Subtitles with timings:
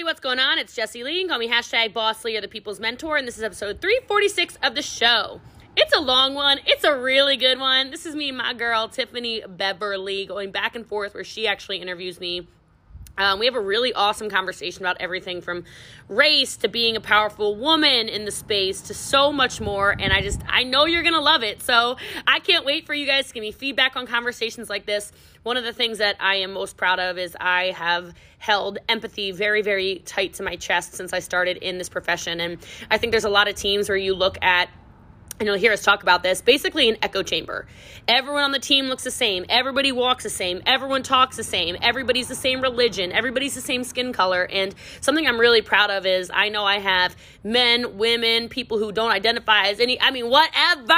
[0.00, 0.58] everybody, what's going on?
[0.58, 1.28] It's Jessie Lee.
[1.28, 4.74] Call me hashtag Boss Lee or the People's Mentor, and this is episode 346 of
[4.74, 5.42] the show.
[5.76, 6.58] It's a long one.
[6.64, 7.90] It's a really good one.
[7.90, 11.82] This is me and my girl, Tiffany Beverly, going back and forth where she actually
[11.82, 12.48] interviews me
[13.20, 15.64] um, we have a really awesome conversation about everything from
[16.08, 19.94] race to being a powerful woman in the space to so much more.
[19.96, 21.60] And I just, I know you're going to love it.
[21.60, 25.12] So I can't wait for you guys to give me feedback on conversations like this.
[25.42, 29.32] One of the things that I am most proud of is I have held empathy
[29.32, 32.40] very, very tight to my chest since I started in this profession.
[32.40, 32.56] And
[32.90, 34.70] I think there's a lot of teams where you look at
[35.40, 37.66] and you'll hear us talk about this basically an echo chamber.
[38.06, 39.46] Everyone on the team looks the same.
[39.48, 40.60] Everybody walks the same.
[40.66, 41.76] Everyone talks the same.
[41.80, 43.10] Everybody's the same religion.
[43.10, 44.44] Everybody's the same skin color.
[44.44, 48.92] And something I'm really proud of is I know I have men, women, people who
[48.92, 50.94] don't identify as any, I mean, whatever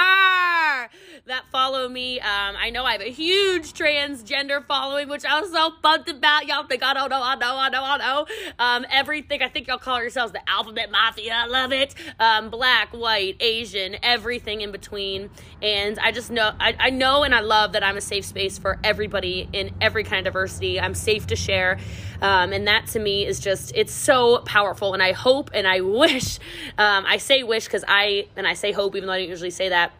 [1.26, 2.18] that follow me.
[2.18, 6.46] Um, I know I have a huge transgender following, which I was so pumped about.
[6.46, 8.26] Y'all think I don't know, I know, I know, I know.
[8.58, 9.42] Um, everything.
[9.42, 11.32] I think y'all call yourselves the Alphabet Mafia.
[11.34, 11.94] I love it.
[12.18, 13.96] Um, black, white, Asian,
[14.32, 15.28] everything in between.
[15.60, 18.56] And I just know, I, I know and I love that I'm a safe space
[18.56, 20.80] for everybody in every kind of diversity.
[20.80, 21.78] I'm safe to share.
[22.22, 24.94] Um, and that to me is just, it's so powerful.
[24.94, 26.38] And I hope and I wish,
[26.78, 29.50] um, I say wish because I, and I say hope, even though I don't usually
[29.50, 29.92] say that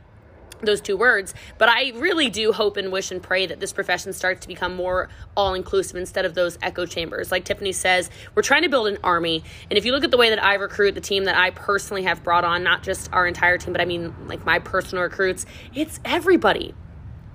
[0.63, 1.35] those two words.
[1.59, 4.75] But I really do hope and wish and pray that this profession starts to become
[4.75, 7.31] more all inclusive instead of those echo chambers.
[7.31, 9.45] Like Tiffany says, we're trying to build an army.
[9.71, 12.05] And if you look at the way that I recruit the team that I personally
[12.05, 15.47] have brought on, not just our entire team, but I mean like my personal recruits,
[15.75, 16.75] it's everybody,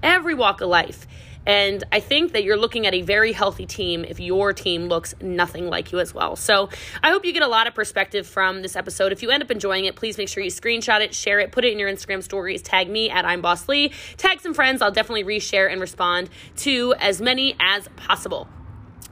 [0.02, 1.08] every walk of life.
[1.48, 5.16] And I think that you're looking at a very healthy team if your team looks
[5.22, 6.36] nothing like you as well.
[6.36, 6.70] So
[7.02, 9.14] I hope you get a lot of perspective from this episode.
[9.14, 11.64] If you end up enjoying it, please make sure you screenshot it, share it, put
[11.64, 14.82] it in your Instagram stories, tag me at I'm Boss Lee, tag some friends.
[14.82, 18.50] I'll definitely reshare and respond to as many as possible.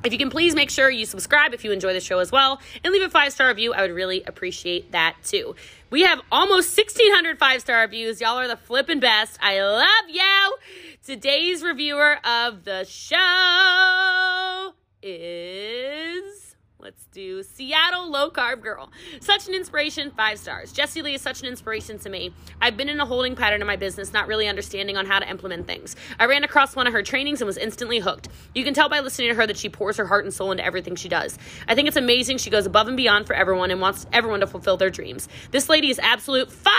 [0.06, 2.62] If you can please make sure you subscribe if you enjoy the show as well
[2.84, 5.56] and leave a five star review, I would really appreciate that too.
[5.90, 8.22] We have almost 1,600 five star reviews.
[8.22, 9.40] Y'all are the flipping best.
[9.42, 10.58] I love you.
[11.04, 16.45] Today's reviewer of the show is
[16.86, 18.92] Let's do Seattle Low Carb Girl.
[19.20, 20.72] Such an inspiration, five stars.
[20.72, 22.32] Jessie Lee is such an inspiration to me.
[22.62, 25.28] I've been in a holding pattern in my business, not really understanding on how to
[25.28, 25.96] implement things.
[26.20, 28.28] I ran across one of her trainings and was instantly hooked.
[28.54, 30.64] You can tell by listening to her that she pours her heart and soul into
[30.64, 31.40] everything she does.
[31.68, 32.38] I think it's amazing.
[32.38, 35.28] She goes above and beyond for everyone and wants everyone to fulfill their dreams.
[35.50, 36.72] This lady is absolute fire.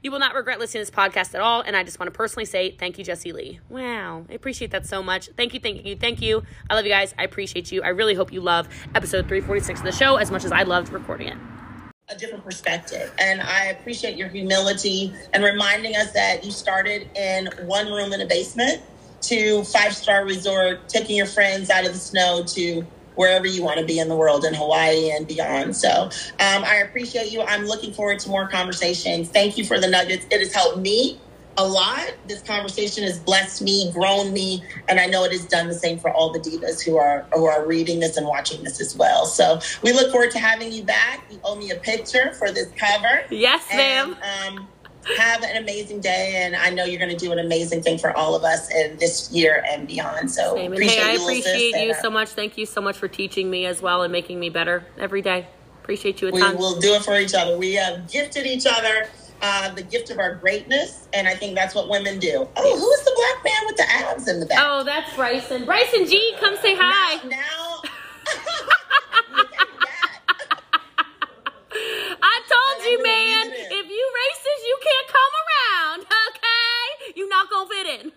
[0.00, 1.62] You will not regret listening to this podcast at all.
[1.62, 3.58] And I just want to personally say thank you, Jessie Lee.
[3.68, 4.26] Wow.
[4.30, 5.28] I appreciate that so much.
[5.36, 6.44] Thank you, thank you, thank you.
[6.68, 7.16] I love you guys.
[7.18, 7.82] I appreciate you.
[7.82, 10.62] I really hope you love episode three 346 of the show as much as I
[10.62, 11.36] loved recording it.
[12.08, 13.12] A different perspective.
[13.18, 18.20] And I appreciate your humility and reminding us that you started in one room in
[18.20, 18.82] a basement
[19.22, 22.84] to five star resort, taking your friends out of the snow to
[23.14, 25.76] wherever you want to be in the world in Hawaii and beyond.
[25.76, 27.42] So um, I appreciate you.
[27.42, 29.28] I'm looking forward to more conversations.
[29.28, 30.26] Thank you for the nuggets.
[30.30, 31.20] It has helped me
[31.60, 32.12] a lot.
[32.26, 35.98] This conversation has blessed me, grown me, and I know it has done the same
[35.98, 39.26] for all the divas who are who are reading this and watching this as well.
[39.26, 41.24] So we look forward to having you back.
[41.30, 43.22] You owe me a picture for this cover.
[43.30, 44.16] Yes, and, ma'am.
[44.56, 44.68] Um,
[45.16, 48.16] have an amazing day, and I know you're going to do an amazing thing for
[48.16, 50.30] all of us in this year and beyond.
[50.30, 50.72] So Same.
[50.72, 52.30] appreciate hey, I appreciate you so much.
[52.30, 55.46] Thank you so much for teaching me as well and making me better every day.
[55.82, 56.52] Appreciate you we ton.
[56.52, 57.58] We will do it for each other.
[57.58, 59.08] We have gifted each other
[59.42, 62.48] uh, the gift of our greatness, and I think that's what women do.
[62.56, 64.58] Oh, who's the black man with the abs in the back?
[64.60, 65.64] Oh, that's Bryson.
[65.64, 67.16] Bryson G, come say hi.
[67.26, 67.30] Now,
[69.32, 69.40] now
[72.22, 73.50] I told you, man.
[73.52, 76.00] If you racist, you can't come around.
[76.02, 78.12] Okay, you not gonna fit in.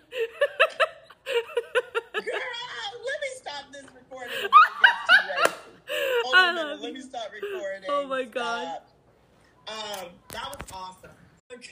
[2.12, 4.34] Girl, let me stop this recording.
[6.34, 6.76] A.
[6.80, 7.88] Let me stop recording.
[7.88, 8.64] Oh my god.
[8.64, 8.88] Stop.
[9.66, 11.10] Um, that was awesome.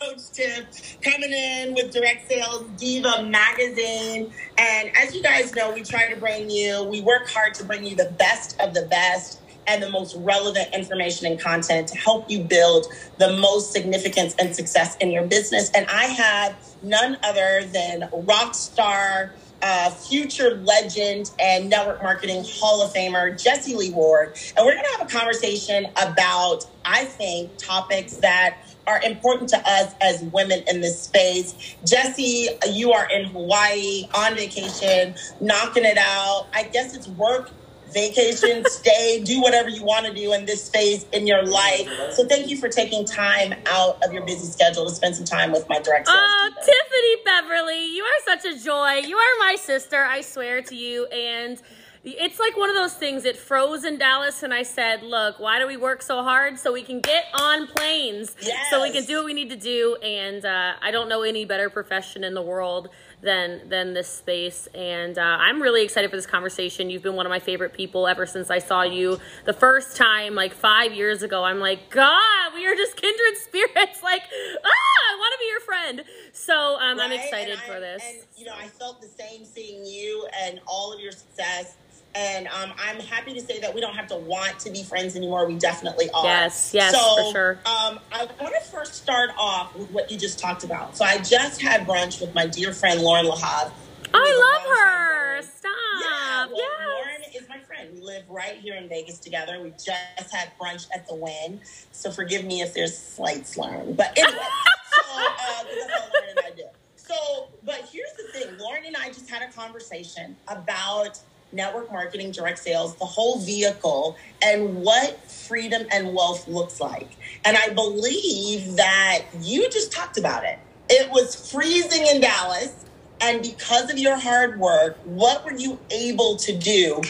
[0.01, 0.67] Coach Tip
[1.03, 4.33] coming in with Direct Sales Diva magazine.
[4.57, 7.85] And as you guys know, we try to bring you, we work hard to bring
[7.85, 12.31] you the best of the best and the most relevant information and content to help
[12.31, 12.87] you build
[13.19, 15.71] the most significance and success in your business.
[15.75, 22.83] And I have none other than rock star uh, future legend and network marketing Hall
[22.83, 24.37] of Famer, Jesse Lee Ward.
[24.57, 29.59] And we're going to have a conversation about, I think, topics that are important to
[29.59, 31.77] us as women in this space.
[31.87, 36.49] Jesse, you are in Hawaii on vacation, knocking it out.
[36.53, 37.51] I guess it's work
[37.93, 41.89] vacation, stay, do whatever you want to do in this phase in your life.
[42.13, 45.53] So thank you for taking time out of your busy schedule to spend some time
[45.53, 46.19] with my direct sales.
[46.21, 49.07] Oh, Tiffany Beverly, you are such a joy.
[49.07, 51.07] You are my sister, I swear to you.
[51.07, 51.61] And
[52.05, 53.25] It's like one of those things.
[53.25, 56.73] It froze in Dallas, and I said, "Look, why do we work so hard so
[56.73, 58.71] we can get on planes, Yes.
[58.71, 61.45] so we can do what we need to do?" And uh, I don't know any
[61.45, 62.89] better profession in the world
[63.23, 64.69] than than this space.
[64.75, 66.91] And uh, I'm really excited for this conversation.
[66.91, 70.35] You've been one of my favorite people ever since I saw you the first time,
[70.35, 71.45] like five years ago.
[71.45, 74.03] I'm like, God, we are just kindred spirits.
[74.03, 76.03] Like, ah, I want to be your friend.
[76.33, 78.03] So um, I'm excited for this.
[78.05, 81.77] And you know, I felt the same seeing you and all of your success.
[82.15, 85.17] And um, I'm happy to say that we don't have to want to be friends
[85.17, 85.47] anymore.
[85.47, 86.25] We definitely are.
[86.25, 87.51] Yes, yes, so, for sure.
[87.65, 90.95] Um, I want to first start off with what you just talked about.
[90.97, 93.69] So I just had brunch with my dear friend Lauren Lahav.
[93.69, 93.73] a
[94.15, 95.43] I love her.
[95.43, 95.73] Stop.
[96.03, 96.71] Yeah, well, yes.
[96.87, 97.89] Lauren is my friend.
[97.95, 99.61] We live right here in Vegas together.
[99.63, 101.61] We just had brunch at the Wynn,
[101.93, 103.95] so forgive me if there's slight slurring.
[103.95, 104.39] But anyway,
[104.93, 105.29] so uh,
[105.65, 106.65] 'cause that's all Lauren and I do.
[106.97, 111.19] So, but here's the thing: Lauren and I just had a conversation about
[111.53, 117.11] network marketing, direct sales, the whole vehicle, and what freedom and wealth looks like.
[117.45, 120.59] And I believe that you just talked about it.
[120.89, 122.85] It was freezing in Dallas.
[123.21, 127.01] And because of your hard work, what were you able to do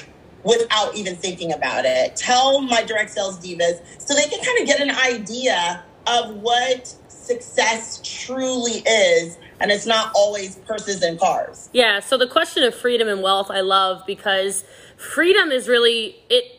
[0.44, 2.16] without even thinking about it?
[2.16, 6.94] Tell my direct sales divas so they can kind of get an idea of what
[7.08, 9.38] success truly is.
[9.62, 11.70] And it's not always purses and cars.
[11.72, 14.64] Yeah, so the question of freedom and wealth I love because
[14.96, 16.58] freedom is really it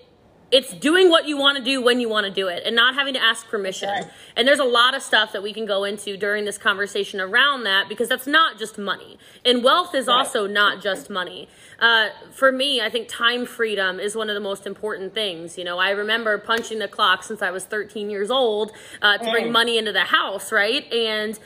[0.52, 2.94] it's doing what you want to do when you want to do it and not
[2.94, 3.90] having to ask permission.
[3.90, 4.06] Right.
[4.36, 7.64] And there's a lot of stuff that we can go into during this conversation around
[7.64, 9.18] that because that's not just money.
[9.44, 10.20] And wealth is Right.
[10.20, 11.50] also not just money.
[11.80, 15.58] Uh, for me, I think time freedom is one of the most important things.
[15.58, 19.32] You know, I remember punching the clock since I was 13 years old uh, to
[19.32, 19.52] bring Mm.
[19.54, 20.86] money into the house, right?
[20.94, 21.38] And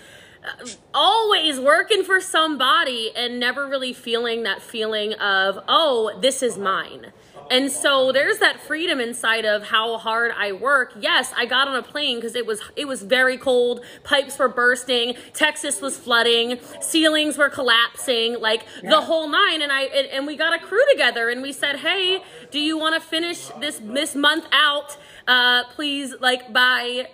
[0.94, 7.11] always working for somebody and never really feeling that feeling of, oh, this is mine.
[7.49, 10.94] And so there's that freedom inside of how hard I work.
[10.99, 13.85] Yes, I got on a plane because it was it was very cold.
[14.03, 15.15] Pipes were bursting.
[15.33, 16.59] Texas was flooding.
[16.81, 18.39] Ceilings were collapsing.
[18.39, 19.61] Like the whole nine.
[19.61, 22.21] And I and, and we got a crew together and we said, hey,
[22.51, 24.97] do you want to finish this this month out?
[25.27, 27.07] Uh, please, like by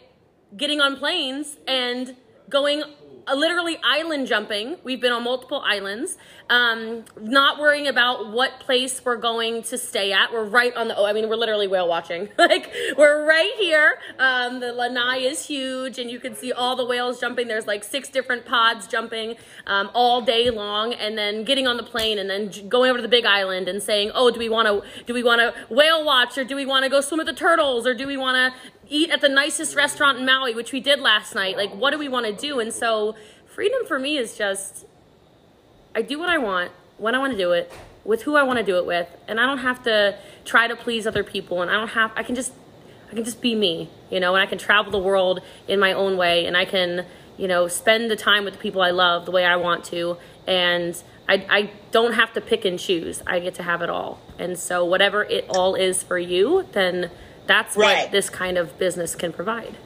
[0.56, 2.16] getting on planes and
[2.50, 2.84] going
[3.32, 4.78] literally island jumping.
[4.84, 6.18] We've been on multiple islands.
[6.50, 10.32] Um, not worrying about what place we're going to stay at.
[10.32, 10.98] We're right on the.
[10.98, 12.30] Oh, I mean, we're literally whale watching.
[12.38, 13.98] like we're right here.
[14.20, 17.48] Um, the lanai is huge, and you can see all the whales jumping.
[17.48, 19.36] There's like six different pods jumping
[19.68, 23.02] um, all day long, and then getting on the plane, and then going over to
[23.02, 25.04] the big island and saying, "Oh, do we want to?
[25.06, 27.34] Do we want to whale watch, or do we want to go swim with the
[27.34, 28.60] turtles, or do we want to?"
[28.90, 31.56] eat at the nicest restaurant in Maui, which we did last night.
[31.56, 32.60] Like, what do we want to do?
[32.60, 34.86] And so, freedom for me is just
[35.96, 37.72] I do what I want, when I want to do it,
[38.04, 40.76] with who I want to do it with, and I don't have to try to
[40.76, 41.62] please other people.
[41.62, 42.12] And I don't have.
[42.16, 42.52] I can just
[43.12, 45.94] I can just be me, you know, and I can travel the world in my
[45.94, 47.06] own way, and I can
[47.38, 50.18] you know spend the time with the people I love the way I want to,
[50.48, 51.02] and.
[51.26, 53.24] I, I don't have to pick and choose.
[53.26, 54.20] I get to have it all.
[54.38, 57.10] And so, whatever it all is for you, then
[57.48, 58.00] that's Right.
[58.04, 59.78] what this kind of business can provide.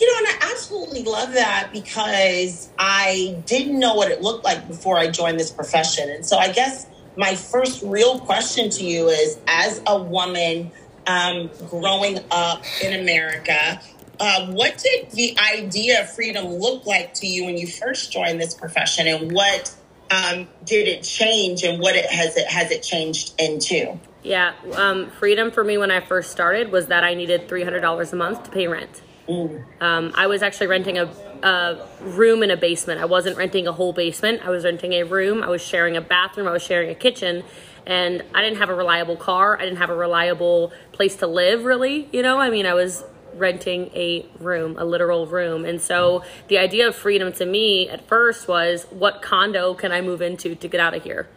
[0.00, 0.30] You know,
[0.66, 5.50] absolutely love that because I didn't know what it looked like before I joined this
[5.50, 6.10] profession.
[6.10, 6.86] And so I guess
[7.16, 10.72] my first real question to you is as a woman
[11.06, 13.80] um, growing up in America,
[14.18, 18.40] uh, what did the idea of freedom look like to you when you first joined
[18.40, 19.72] this profession and what
[20.10, 23.98] um, did it change and what it has it has it changed into?
[24.24, 27.80] Yeah, um, freedom for me when I first started was that I needed three hundred
[27.80, 29.02] dollars a month to pay rent.
[29.28, 31.04] Um, I was actually renting a,
[31.42, 33.00] a room in a basement.
[33.00, 34.42] I wasn't renting a whole basement.
[34.44, 35.42] I was renting a room.
[35.42, 36.46] I was sharing a bathroom.
[36.46, 37.44] I was sharing a kitchen,
[37.86, 39.58] and I didn't have a reliable car.
[39.58, 41.64] I didn't have a reliable place to live.
[41.64, 42.38] Really, you know.
[42.38, 43.04] I mean, I was
[43.34, 48.06] renting a room, a literal room, and so the idea of freedom to me at
[48.08, 51.28] first was, what condo can I move into to get out of here?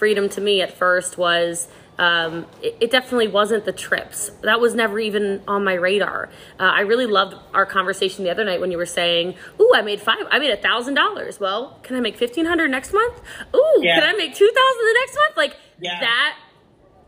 [0.00, 1.68] freedom to me at first was
[2.00, 4.30] um, it, it definitely wasn't the trips.
[4.42, 6.28] That was never even on my radar.
[6.58, 9.82] Uh, I really loved our conversation the other night when you were saying, "Ooh, I
[9.82, 10.24] made five.
[10.30, 11.38] I made a thousand dollars.
[11.38, 13.20] Well, can I make fifteen hundred next month?
[13.54, 14.00] Ooh, Yeah.
[14.00, 15.36] can I make two thousand the next month?
[15.36, 16.00] Like Yeah.
[16.00, 16.36] that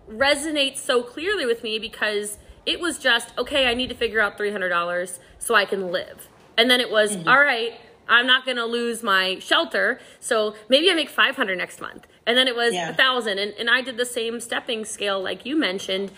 [0.08, 4.36] resonates so clearly with me because it was just okay i need to figure out
[4.36, 7.28] $300 so i can live and then it was Mm-hmm.
[7.28, 7.72] "All right
[8.08, 12.36] i'm not going to lose my shelter so maybe i make 500 next month and
[12.36, 13.38] then it was a thousand.
[13.38, 16.12] And, and i did the same stepping scale like you mentioned.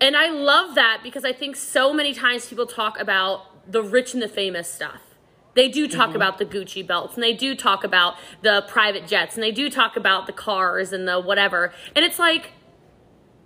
[0.00, 4.14] And i love that because i think so many times people talk about the rich
[4.14, 5.00] and the famous stuff.
[5.54, 6.16] They do talk mm-hmm.
[6.16, 9.68] about the Gucci belts and they do talk about the private jets and they do
[9.68, 11.72] talk about the cars and the whatever.
[11.96, 12.52] And it's like,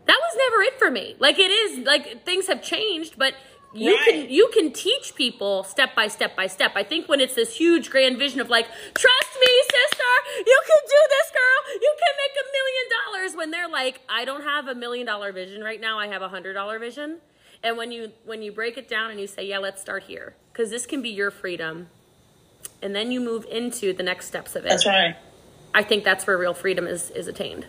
[0.06, 1.16] that was never it for me.
[1.18, 3.34] Like it is like things have changed, but
[3.74, 4.04] you Right.
[4.06, 6.72] can you can teach people step by step by step.
[6.76, 10.82] I think when it's this huge grand vision of like, trust me, sister, you can
[10.86, 11.74] do this, girl.
[11.82, 13.36] You can make a million dollars.
[13.36, 15.98] When they're like, I don't have a million dollar vision right now.
[15.98, 17.18] I have a hundred dollar vision.
[17.62, 20.36] And when you when you break it down and you say, yeah, let's start here,
[20.52, 21.88] because this can be your freedom,
[22.82, 24.68] and then you move into the next steps of it.
[24.68, 25.16] That's right.
[25.74, 27.66] I think that's where real freedom is is attained.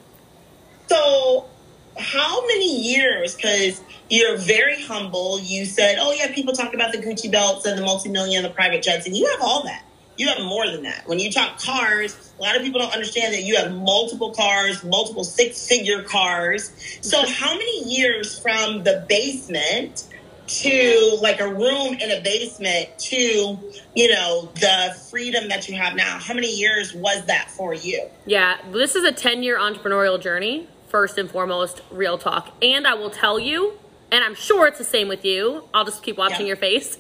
[0.88, 1.50] So,
[1.98, 3.36] how many years?
[3.36, 5.40] Because you're very humble.
[5.40, 8.84] You said, "Oh yeah, people talk about the Gucci belts and the multi-million, the private
[8.84, 9.84] jets, and you have all that.
[10.18, 11.04] You have more than that.
[11.08, 14.84] When you talk cars, a lot of people don't understand that you have multiple cars,
[14.84, 16.72] multiple six-figure cars.
[17.02, 20.08] So, how many years from the basement?"
[20.48, 23.58] to like a room in a basement to
[23.96, 28.08] you know the freedom that you have now how many years was that for you
[28.28, 32.54] Yeah, this is a 10 year entrepreneurial journey, first and foremost, real talk.
[32.62, 33.74] And I will tell you,
[34.14, 36.54] and I'm sure it's the same with you, I'll just keep watching Yeah.
[36.54, 36.98] your face.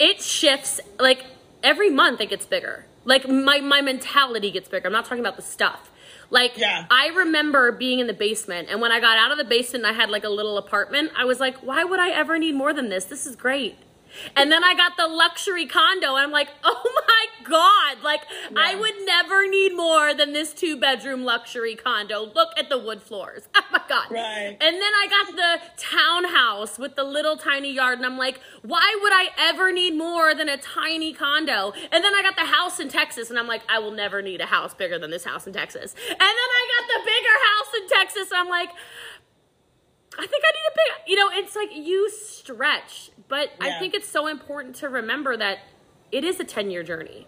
[0.00, 1.24] It shifts, like
[1.62, 2.86] every month it gets bigger.
[3.04, 4.88] Like my, my mentality gets bigger.
[4.88, 5.92] I'm not talking about the stuff.
[6.28, 6.86] Like Yeah.
[6.90, 9.94] I remember being in the basement, and when I got out of the basement, and
[9.94, 11.12] I had like a little apartment.
[11.16, 13.04] I was like, why would I ever need more than this?
[13.04, 13.76] This is great.
[14.34, 18.02] And then I got the luxury condo, and I'm like, oh my god!
[18.02, 18.22] Like
[18.56, 22.30] I would never need more than this two bedroom luxury condo.
[22.34, 23.48] Look at the wood floors.
[23.56, 24.10] Oh my god!
[24.10, 24.56] Right.
[24.60, 28.96] And then I got the townhouse with the little tiny yard, and I'm like, why
[29.02, 31.72] would I ever need more than a tiny condo?
[31.90, 34.40] And then I got the house in Texas, and I'm like, I will never need
[34.40, 35.94] a house bigger than this house in Texas.
[36.08, 38.32] And then I got the bigger house in Texas.
[38.32, 38.70] I'm like,
[40.18, 43.94] I think I need a big, you know, it's like you stretch, but I think
[43.94, 45.58] it's so important to remember that
[46.12, 47.26] it is a 10 year journey.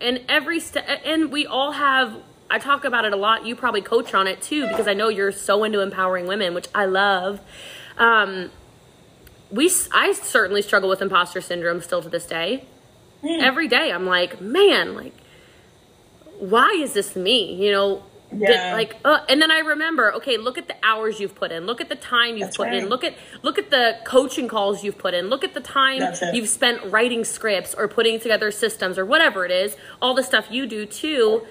[0.00, 2.16] And every step, and we all have,
[2.50, 3.46] I talk about it a lot.
[3.46, 6.68] You probably coach on it too, because I know you're so into empowering women, which
[6.74, 7.40] I love.
[7.98, 8.50] Um,
[9.50, 12.64] we, I certainly struggle with imposter syndrome still to this day.
[13.24, 15.14] Every day I'm like, man, like,
[16.38, 17.54] why is this me?
[17.54, 18.02] You know,
[18.34, 18.72] Yeah.
[18.72, 21.80] like, uh, and then I remember, okay, look at the hours you've put in, look
[21.80, 24.98] at the time you've That's put in, look at look at the coaching calls you've
[24.98, 29.04] put in, look at the time you've spent writing scripts or putting together systems or
[29.04, 31.42] whatever it is, all the stuff you do too.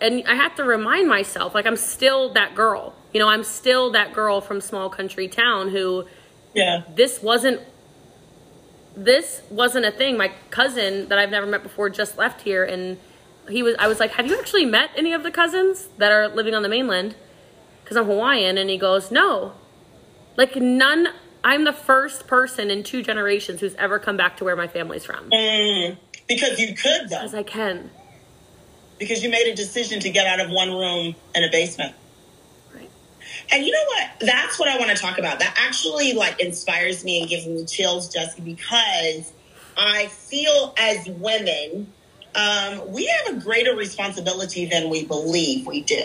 [0.00, 2.94] And I have to remind myself, like, I'm still that girl.
[3.12, 6.06] You know, I'm still that girl from small country town who
[6.54, 7.60] yeah this wasn't
[8.96, 10.16] this wasn't a thing.
[10.16, 12.98] My cousin that I've never met before just left here and
[13.48, 16.28] he was I was like, "Have you actually met any of the cousins that are
[16.28, 17.14] living on the mainland?"
[17.84, 19.52] Cuz I'm Hawaiian and he goes, "No."
[20.36, 21.08] Like none
[21.44, 25.04] I'm the first person in two generations who's ever come back to where my family's
[25.04, 25.30] from.
[25.30, 25.96] Mm,
[26.28, 27.90] because you could though As I can.
[28.98, 31.94] because you made a decision to get out of one room in a basement
[32.74, 32.90] Right.
[33.52, 37.04] and you know what that's what i want to talk about that actually like inspires
[37.04, 39.32] me and gives me chills jesse because
[39.76, 41.92] i feel as women
[42.38, 46.02] um, we have a greater responsibility than we believe we do.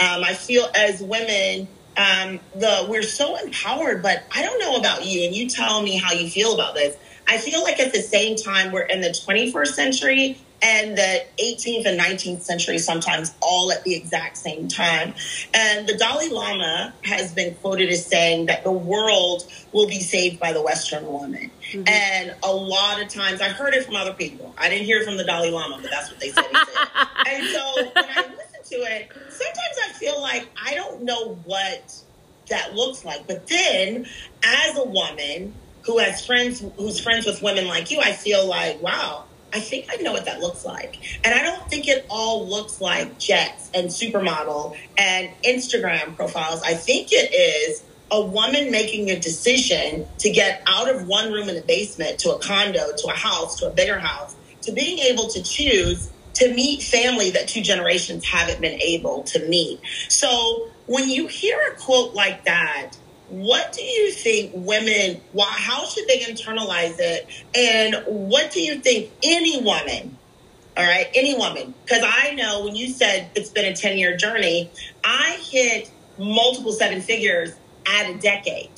[0.00, 5.04] Um, i feel as women um, the we're so empowered but i don't know about
[5.04, 6.96] you and you tell me how you feel about this.
[7.28, 11.86] I feel like at the same time we're in the 21st century and the 18th
[11.86, 15.14] and 19th century sometimes all at the exact same time.
[15.54, 20.38] And the Dalai Lama has been quoted as saying that the world will be saved
[20.38, 21.50] by the Western woman.
[21.72, 21.88] Mm-hmm.
[21.88, 24.54] And a lot of times, I've heard it from other people.
[24.58, 26.44] I didn't hear it from the Dalai Lama, but that's what they said.
[26.44, 27.06] Said.
[27.26, 31.94] and so when I listen to it, sometimes I feel like I don't know what
[32.48, 33.26] that looks like.
[33.26, 34.06] But then,
[34.44, 38.82] as a woman who has friends who's friends with women like you, I feel like,
[38.82, 40.98] wow, I think I know what that looks like.
[41.24, 46.62] And I don't think it all looks like jets and supermodel and Instagram profiles.
[46.62, 51.48] I think it is a woman making a decision to get out of one room
[51.48, 54.98] in the basement to a condo, to a house, to a bigger house, to being
[54.98, 59.80] able to choose to meet family that two generations haven't been able to meet.
[60.08, 62.92] So when you hear a quote like that,
[63.30, 67.26] what do you think women why how should they internalize it?
[67.54, 70.16] And what do you think any woman
[70.76, 74.16] all right any woman because i know when you said it's been a 10 year
[74.16, 74.70] journey
[75.02, 77.52] i hit multiple seven figures
[77.86, 78.70] at a decade.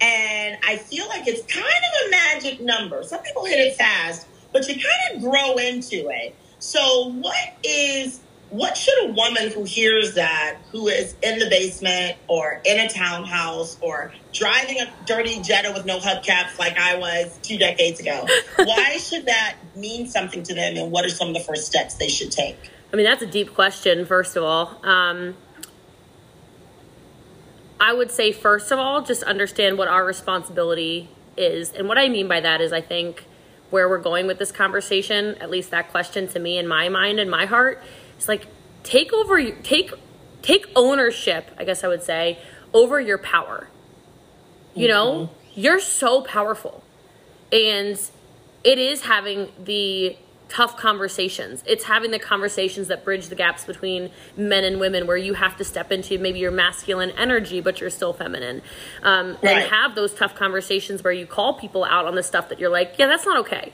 [0.00, 3.02] And i feel like it's kind of a magic number.
[3.02, 6.34] Some people hit it fast but you kind of grow into it.
[6.58, 12.16] So what is what should a woman who hears that, who is in the basement
[12.28, 17.38] or in a townhouse or driving a dirty Jetta with no hubcaps like I was
[17.42, 18.26] two decades ago,
[18.56, 21.94] why should that mean something to them and what are some of the first steps
[21.96, 22.56] they should take?
[22.92, 24.80] I mean, that's a deep question, first of all.
[24.82, 25.36] Um,
[27.80, 31.72] I would say, first of all, just understand what our responsibility is.
[31.72, 33.24] And what I mean by that is, I think
[33.70, 37.20] where we're going with this conversation, at least that question to me in my mind
[37.20, 37.82] and my heart,
[38.18, 38.46] is like
[38.82, 39.92] take over, your- take
[40.42, 41.50] take ownership.
[41.58, 42.38] I guess I would say
[42.72, 43.68] over your power.
[44.74, 46.84] You know, you're so powerful,
[47.52, 47.98] and
[48.62, 50.16] it is having the
[50.48, 51.64] tough conversations.
[51.66, 55.56] It's having the conversations that bridge the gaps between men and women, where you have
[55.56, 58.62] to step into maybe your masculine energy, but you're still feminine,
[59.02, 62.60] um, and have those tough conversations where you call people out on the stuff that
[62.60, 63.72] you're like, yeah, that's not okay,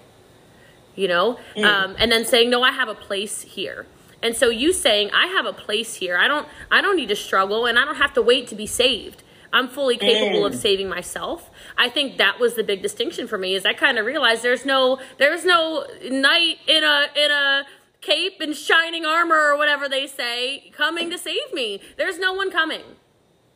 [0.97, 3.87] you know, um, and then saying, no, I have a place here.
[4.25, 6.17] And so you saying, I have a place here.
[6.17, 8.67] I don't, I don't need to struggle, and I don't have to wait to be
[8.67, 9.23] saved.
[9.53, 10.57] I'm fully capable of mm.
[10.57, 11.51] saving myself.
[11.77, 14.67] I think that was the big distinction for me is I kind of realized there's
[14.67, 17.65] no there's no knight in a in a
[18.01, 21.81] cape and shining armor or whatever they say coming to save me.
[21.97, 22.83] There's no one coming.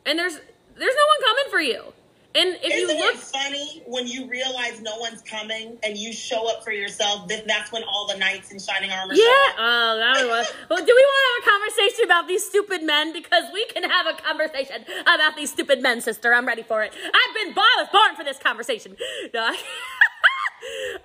[0.05, 1.93] And there's there's no one coming for you.
[2.35, 6.13] And if Isn't you look it funny when you realize no one's coming and you
[6.13, 7.27] show up for yourself?
[7.27, 9.23] That that's when all the knights in shining armor Yeah.
[9.23, 9.55] show up.
[9.57, 10.51] Oh, that was.
[10.69, 13.13] Well, do we want to have a conversation about these stupid men?
[13.13, 16.31] Because we can have a conversation about these stupid men, sister.
[16.33, 16.93] I'm ready for it.
[16.93, 18.95] I've been born, born for this conversation.
[19.33, 19.51] No.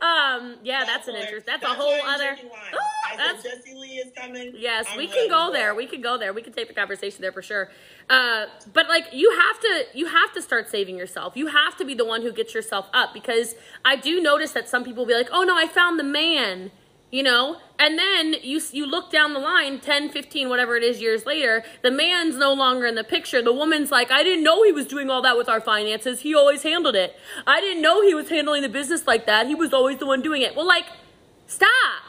[0.01, 0.57] um.
[0.63, 1.47] Yeah, that's an interest.
[1.47, 2.37] That's, a whole other.
[2.77, 4.53] Oh, I that's Jesse Lee is coming.
[4.57, 5.71] Yes, I'm we can go there.
[5.71, 5.77] it.
[5.77, 6.33] We can go there.
[6.33, 7.71] We can take the conversation there for sure.
[8.11, 11.37] Uh, but like you have to you have to start saving yourself.
[11.37, 13.55] You have to be the one who gets yourself up because
[13.85, 16.71] I do notice that some people will be like, "Oh no, I found the man."
[17.15, 17.59] You know?
[17.79, 21.63] And then you you look down the line 10, 15, whatever it is years later,
[21.81, 23.41] the man's no longer in the picture.
[23.41, 26.23] The woman's like, "I didn't know he was doing all that with our finances.
[26.23, 27.15] He always handled it.
[27.47, 29.47] I didn't know he was handling the business like that.
[29.47, 30.87] He was always the one doing it." Well, like
[31.47, 32.03] stop.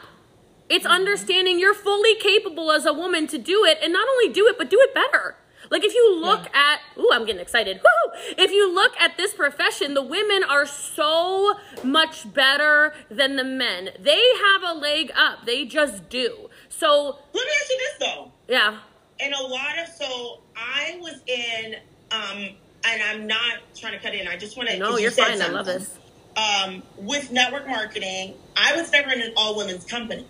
[0.68, 4.48] It's understanding you're fully capable as a woman to do it and not only do
[4.48, 5.36] it, but do it better.
[5.70, 7.78] Like if you look at, ooh, I'm getting excited.
[7.78, 8.20] Woo!
[8.38, 13.90] If you look at this profession, the women are so much better than the men.
[13.98, 15.44] They have a leg up.
[15.46, 16.48] They just do.
[16.68, 18.32] So, Let me ask you this though.
[18.48, 18.78] yeah.
[19.18, 21.76] And a lot of so I was in
[22.10, 22.50] um
[22.84, 24.28] and I'm not trying to cut in.
[24.28, 24.78] I just want to.
[24.78, 25.40] No, you're fine.
[25.42, 25.98] I love this.
[26.36, 30.26] Um, with network marketing, I was never in an all women's company.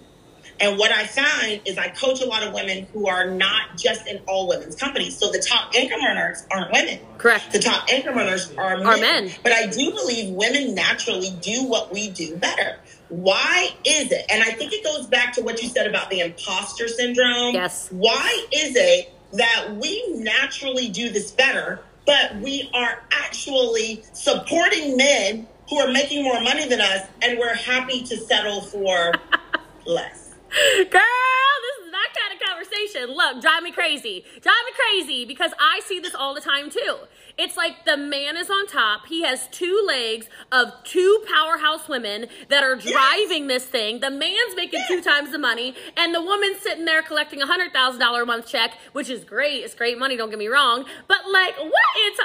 [0.61, 4.07] And what I find is I coach a lot of women who are not just
[4.07, 5.17] in all women's companies.
[5.17, 6.99] So the top income earners aren't women.
[7.19, 7.53] Correct.
[7.53, 8.87] The top income earners are men.
[8.87, 9.31] Are men.
[9.43, 12.79] But I do believe women naturally do what we do better.
[13.09, 14.25] Why is it?
[14.31, 17.55] And I think it goes back to what you said about the imposter syndrome.
[17.55, 17.89] Yes.
[17.91, 25.47] Why is it that we naturally do this better, but we are actually supporting men
[25.69, 29.13] who are making more money than us and we're happy to settle for
[29.87, 30.26] less?
[30.51, 33.15] Girl, this is that kind of conversation.
[33.15, 34.25] Look, drive me crazy.
[34.41, 36.99] Drive me crazy because I see this all the time too.
[37.39, 39.07] It's like the man is on top.
[39.09, 44.01] He has two legs of two powerhouse women that are driving this thing.
[44.01, 47.73] The man's making two times the money, and the woman's sitting there collecting a hundred
[47.73, 49.65] thousand dollar a month check, which is great.
[49.65, 50.17] It's great money.
[50.17, 51.73] Don't get me wrong, but like, what?
[51.97, 52.21] It's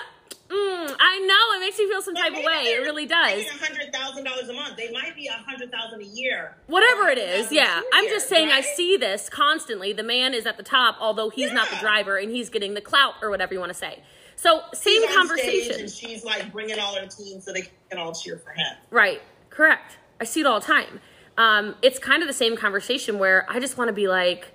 [0.52, 2.64] mm, I know it makes me feel some type of way.
[2.66, 3.46] It really does.
[3.62, 4.78] making $100,000 a month.
[4.78, 6.56] They might be a $100,000 a year.
[6.68, 7.82] Whatever it is, yeah.
[7.94, 9.94] I'm just saying I see this constantly.
[9.94, 12.82] The man is at the top, although he's not the driver and he's getting the
[12.82, 14.04] clout or whatever you want to say.
[14.36, 15.82] So same conversation.
[15.82, 18.76] and she's like bringing all her team so they can all cheer for him.
[18.90, 19.22] Right.
[19.50, 19.98] Correct.
[20.20, 21.00] I see it all the time.
[21.38, 24.52] Um, it's kind of the same conversation where I just want to be like,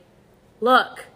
[0.61, 1.07] look,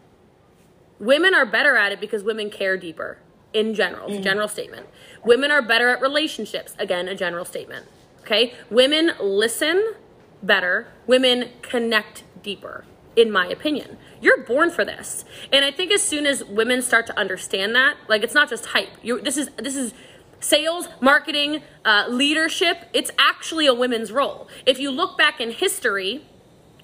[0.98, 3.18] women are better at it because women care deeper
[3.52, 4.08] in general.
[4.08, 4.86] It's a general statement.
[5.24, 6.74] Women are better at relationships.
[6.78, 7.86] Again, a general statement.
[8.22, 8.54] Okay?
[8.70, 9.94] Women listen
[10.42, 10.88] better.
[11.06, 12.84] Women connect deeper,
[13.16, 13.98] in my opinion.
[14.20, 15.24] You're born for this.
[15.52, 18.66] And I think as soon as women start to understand that, like it's not just
[18.66, 18.90] hype.
[19.02, 19.94] You this is this is
[20.40, 22.88] sales, marketing, uh, leadership.
[22.92, 24.48] It's actually a women's role.
[24.66, 26.24] If you look back in history,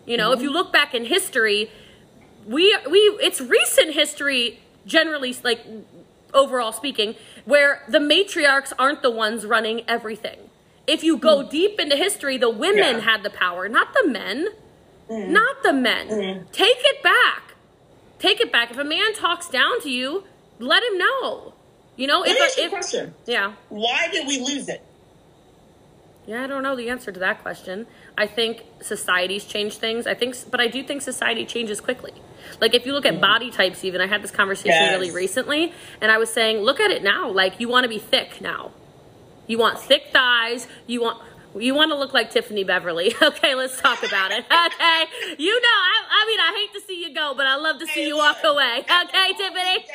[0.06, 1.70] you know, if you look back in history,
[2.46, 5.60] we we it's recent history generally like
[6.36, 10.38] overall speaking where the matriarchs aren't the ones running everything
[10.86, 11.48] if you go hmm.
[11.48, 13.00] deep into history the women Yeah.
[13.00, 14.48] had the power not the men
[15.08, 15.32] hmm.
[15.32, 16.42] not the men hmm.
[16.52, 17.54] take it back
[18.18, 20.24] take it back if a man talks down to you
[20.58, 21.54] let him know
[21.96, 23.14] you know Let if, a, a if question.
[23.26, 24.82] yeah Why did we lose it?
[26.26, 27.86] yeah, I don't know the answer to that question.
[28.18, 30.06] I think society's changed things.
[30.06, 32.12] I think, but I do think society changes quickly.
[32.60, 34.92] Like if you look at body types, even I had this conversation Yes.
[34.92, 37.30] really recently, and I was saying, look at it now.
[37.30, 38.72] Like you want to be thick now.
[39.46, 40.66] You want thick thighs.
[40.86, 41.22] You want.
[41.58, 43.14] You want to look like Tiffany Beverly.
[43.22, 44.44] Okay, let's talk about it.
[44.50, 45.00] Okay,
[45.38, 47.86] you know, I, I mean, I hate to see you go, but I love to
[47.86, 48.80] see Hey, you walk away.
[48.84, 49.86] Okay, Tiffany.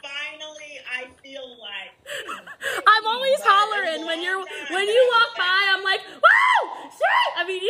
[0.00, 1.90] Finally, I feel like
[2.86, 5.74] I'm always hollering when you're when you walk by.
[5.74, 7.30] I'm like, whoa, shit!
[7.36, 7.62] I mean,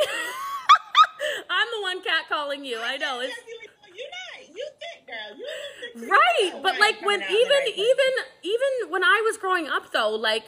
[1.48, 2.78] I'm the one cat calling you.
[2.82, 3.32] I know it's
[3.88, 4.48] You're not.
[4.54, 5.38] You think, girl.
[5.38, 5.48] You
[5.96, 9.38] think right, but like when even even even when I was
[10.14, 10.44] like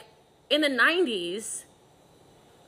[0.51, 1.65] in the '90s,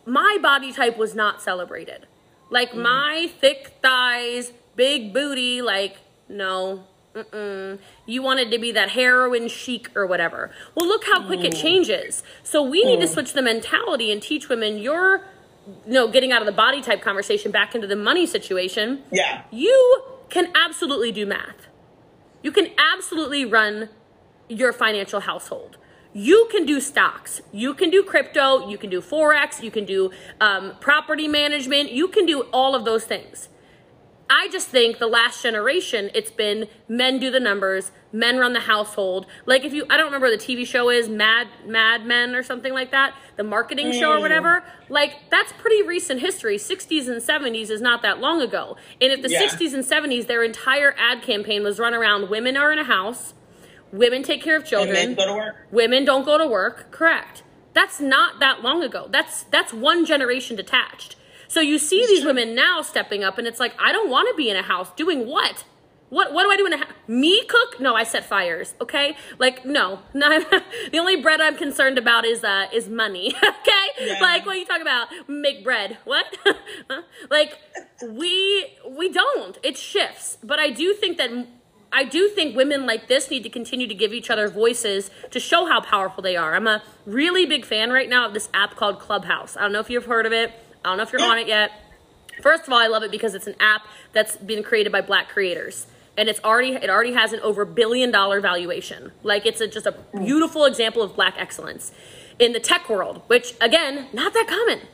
[0.07, 2.07] my body type was not celebrated.
[2.51, 2.83] Like mm-hmm.
[2.83, 5.99] my thick thighs, big booty, like
[6.29, 6.85] no.
[7.15, 7.79] Mm-mm.
[8.07, 10.53] You wanted to be that heroin chic or whatever.
[10.77, 11.61] Well, look how quick it mm.
[11.61, 12.23] changes.
[12.45, 13.13] So we need to mm.
[13.13, 15.25] switch the mentality and teach women you're,
[15.87, 19.03] you know, getting out of the body type conversation back into the money situation.
[19.11, 19.43] Yeah.
[19.51, 21.67] You can absolutely do math.
[22.45, 23.89] You can absolutely run
[24.49, 25.79] your financial household.
[26.13, 27.41] You can do stocks.
[27.53, 28.69] You can do crypto.
[28.69, 29.63] You can do Forex.
[29.63, 31.93] You can do um, property management.
[31.93, 33.49] You can do all of those things.
[34.33, 38.61] I just think the last generation, it's been men do the numbers, men run the
[38.61, 39.27] household.
[39.45, 42.45] Like if you, I don't remember what the TV show is, Mad Mad Men or
[42.45, 44.63] something like that, the marketing show or whatever.
[44.89, 46.59] Like that's pretty recent history.
[46.59, 48.77] 60s and 70s is not that long ago.
[49.01, 49.49] And if the Yeah.
[49.49, 53.35] 60s and 70s, their entire ad campaign was run around women are in a house,
[53.93, 54.93] women take care of And children.
[54.95, 55.57] men go to work.
[55.71, 56.91] women don't go to work.
[56.91, 57.43] Correct.
[57.73, 59.09] That's not that long ago.
[59.11, 61.17] That's that's one generation detached.
[61.49, 64.35] So you see these women now stepping up and it's like i don't want to
[64.37, 65.65] be in a house doing what?
[66.09, 67.81] What what do i do in a house me cook?
[67.81, 69.17] No i set fires okay?
[69.39, 70.01] Like no.
[70.15, 70.49] Not,
[70.93, 73.87] the only bread i'm concerned about is uh is money okay?
[74.01, 74.19] Yeah.
[74.21, 75.09] like what are you talking about?
[75.29, 75.99] Make bread.
[76.05, 76.27] What?
[77.31, 77.59] Like
[78.03, 79.59] we we don't.
[79.63, 80.39] It shifts.
[80.43, 81.31] But i do think that
[81.93, 85.41] I do think women like this need to continue to give each other voices to
[85.41, 86.55] show how powerful they are.
[86.55, 89.57] I'm a really big fan right now of this app called Clubhouse.
[89.57, 90.53] I don't know if you've heard of it.
[90.85, 91.73] I don't know if you're on it yet.
[92.43, 95.29] First of all, I love it because it's an app that's been created by black
[95.29, 95.87] creators.
[96.17, 99.13] And it's already it already has an over billion dollar valuation.
[99.23, 101.93] Like it's a, just a beautiful example of black excellence
[102.39, 104.87] in the tech world, which again, not that common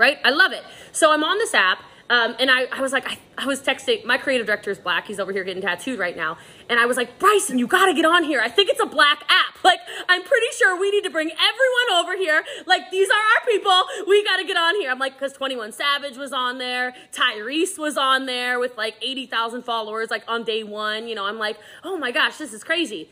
[0.00, 0.18] right?
[0.24, 0.64] I love it.
[0.92, 4.04] So I'm on this app, um, and I, I was like, I, I was texting,
[4.04, 5.06] my creative director is black.
[5.06, 6.38] He's over here getting tattooed right now.
[6.68, 8.40] And I was like, Bryson, you gotta get on here.
[8.40, 9.46] I think it's a black app.
[9.62, 12.42] Like, I'm pretty sure we need to bring everyone over here.
[12.66, 13.84] Like, these are our people.
[14.08, 14.90] We gotta get on here.
[14.90, 19.62] I'm like, because 21 Savage was on there, Tyrese was on there with like 80,000
[19.62, 21.06] followers, like on day one.
[21.06, 23.10] You know, I'm like, oh my gosh, this is crazy.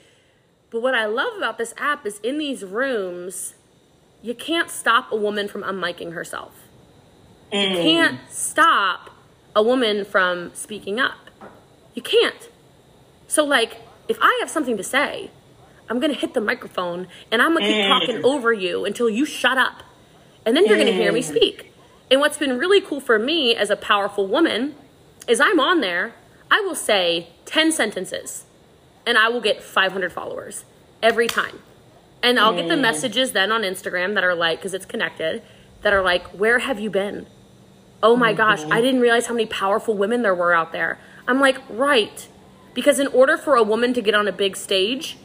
[0.70, 3.54] But what I love about this app is in these rooms,
[4.22, 6.67] you can't stop a woman from unmiking herself
[7.52, 7.82] Mm.
[7.82, 9.11] can't stop
[9.56, 11.30] a woman from speaking up.
[11.94, 12.48] You can't.
[13.26, 15.30] So, like, if I have something to say,
[15.88, 17.88] I'm gonna hit the microphone and I'm gonna keep mm.
[17.88, 19.82] talking over you until you shut up.
[20.44, 21.24] And then you're gonna hear me mm.
[21.24, 21.72] speak.
[22.11, 24.74] And what's been really cool for me as a powerful woman
[25.26, 26.14] is I'm on there,
[26.50, 28.44] I will say 10 sentences
[29.06, 30.64] and I will get 500 followers
[31.02, 31.61] every time.
[32.22, 32.80] And I'll get the mm.
[32.80, 35.42] messages then on Instagram that are like, because it's connected,
[35.82, 37.26] that are like, where have you been?
[38.02, 38.37] Oh my mm-hmm.
[38.37, 40.98] gosh, I didn't realize how many powerful women there were out there.
[41.26, 42.28] I'm like, right.
[42.74, 45.18] Because in order for a woman to get on a big stage,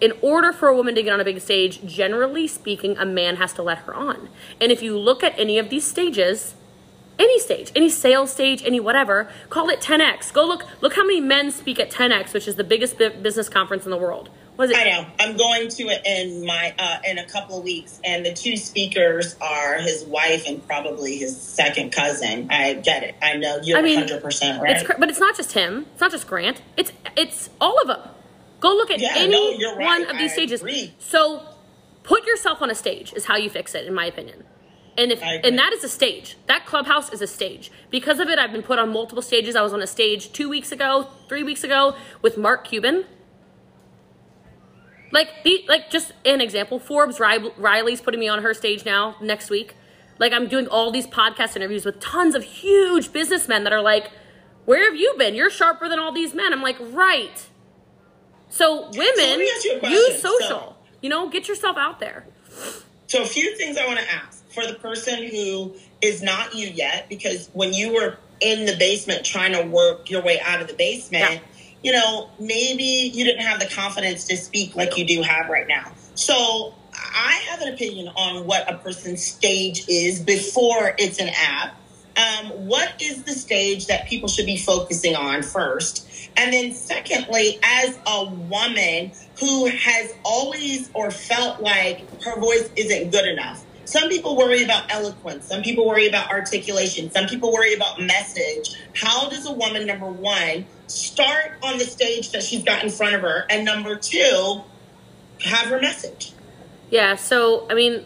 [0.00, 3.36] in order for a woman to get on a big stage, generally speaking, a man
[3.36, 4.28] has to let her on.
[4.60, 6.54] And if you look at any of these stages,
[7.18, 10.32] any stage, any sales stage, any whatever, call it 10x.
[10.32, 13.84] Go look look how many men speak at 10x, which is the biggest business conference
[13.84, 14.28] in the world.
[14.56, 15.06] What is I know.
[15.20, 18.56] I'm going to it in my uh, in a couple of weeks, and the two
[18.56, 22.48] speakers are his wife and probably his second cousin.
[22.50, 23.14] I get it.
[23.22, 24.76] I know you're I mean, 100 percent right.
[24.78, 25.86] It's but it's not just him.
[25.92, 26.62] It's not just Grant.
[26.76, 28.00] It's it's all of them.
[28.60, 29.84] Go look at Yeah, any no, right.
[29.84, 30.60] one of these I stages.
[30.60, 30.94] agree.
[30.98, 31.42] So
[32.02, 34.44] put yourself on a stage is how you fix it, in my opinion.
[34.98, 36.38] And if and that is a stage.
[36.46, 37.70] That clubhouse is a stage.
[37.90, 39.54] Because of it, I've been put on multiple stages.
[39.54, 43.04] I was on a stage two weeks ago, three weeks ago with Mark Cuban.
[45.16, 46.78] Like the like just an example.
[46.78, 49.74] Forbes Riley's putting me on her stage now next week.
[50.18, 54.10] Like I'm doing all these podcast interviews with tons of huge businessmen that are like,
[54.66, 55.34] "Where have you been?
[55.34, 57.46] You're sharper than all these men." I'm like, "Right."
[58.50, 59.98] So women me ask you a question.
[59.98, 60.38] use social.
[60.48, 62.26] So- you know, get yourself out there.
[63.06, 66.66] So, a few things I want to ask for the person who is not you
[66.68, 70.68] yet, because when you were in the basement trying to work your way out of
[70.68, 71.38] the basement, Yeah.
[71.82, 75.68] You know, maybe you didn't have the confidence to speak like you do have right
[75.68, 75.92] now.
[76.14, 81.76] So, I have an opinion on what a person's stage is before it's an app.
[82.16, 86.30] Um, what is the stage that people should be focusing on first?
[86.36, 93.10] And then, secondly, as a woman who has always or felt like her voice isn't
[93.10, 97.74] good enough, some people worry about eloquence, some people worry about articulation, some people worry
[97.74, 98.74] about message.
[98.94, 103.14] How does a woman, number one, start on the stage that she's got in front
[103.14, 104.62] of her, and number two,
[105.44, 106.32] have her message?
[106.90, 108.04] Yeah, so I mean,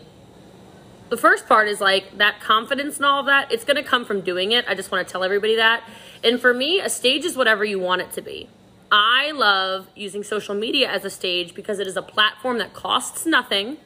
[1.10, 3.52] the first part is like that confidence and all of that.
[3.52, 4.64] It's gonna come from doing it.
[4.68, 5.82] I just want to tell everybody that.
[6.22, 8.48] And for me, a stage is whatever you want it to be.
[8.92, 13.24] I love using social media as a stage because it is a platform that costs
[13.24, 13.76] nothing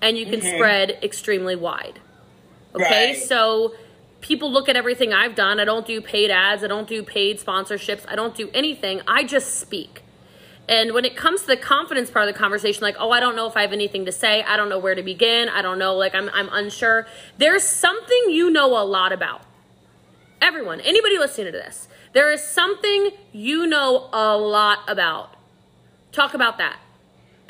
[0.00, 0.54] and you can Mhm.
[0.56, 2.00] spread extremely wide.
[2.74, 3.16] Okay, Right.
[3.16, 3.74] so
[4.22, 5.60] people look at everything I've done.
[5.60, 9.02] I don't do paid ads, I don't do paid sponsorships, I don't do anything.
[9.06, 10.02] I just speak.
[10.68, 13.36] And when it comes to the confidence part of the conversation, like, oh, I don't
[13.36, 15.78] know if I have anything to say, I don't know where to begin, I don't
[15.78, 17.06] know, like, I'm, I'm unsure.
[17.36, 19.42] There's something you know a lot about.
[20.40, 25.36] Everyone, anybody listening to this, there is something you know a lot about.
[26.12, 26.78] Talk about that.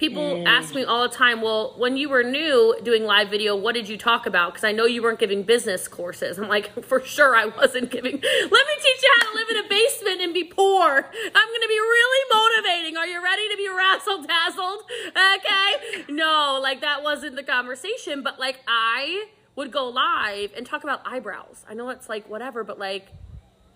[0.02, 3.76] People ask me all the time, well, when you were new doing live video, what
[3.76, 4.52] did you talk about?
[4.52, 6.40] Because I know you weren't giving business courses.
[6.40, 8.14] I'm like, for sure I wasn't giving.
[8.20, 10.88] Let me teach you how to live in a basement and be poor.
[10.90, 12.96] I'm going to be really motivating.
[12.96, 14.82] Are you ready to be razzle dazzled?
[15.10, 16.12] Okay.
[16.12, 21.02] No, like that wasn't the conversation, but like I would go live and talk about
[21.06, 21.64] eyebrows.
[21.70, 23.06] I know it's like whatever, but like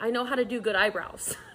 [0.01, 1.37] I know how to do good eyebrows.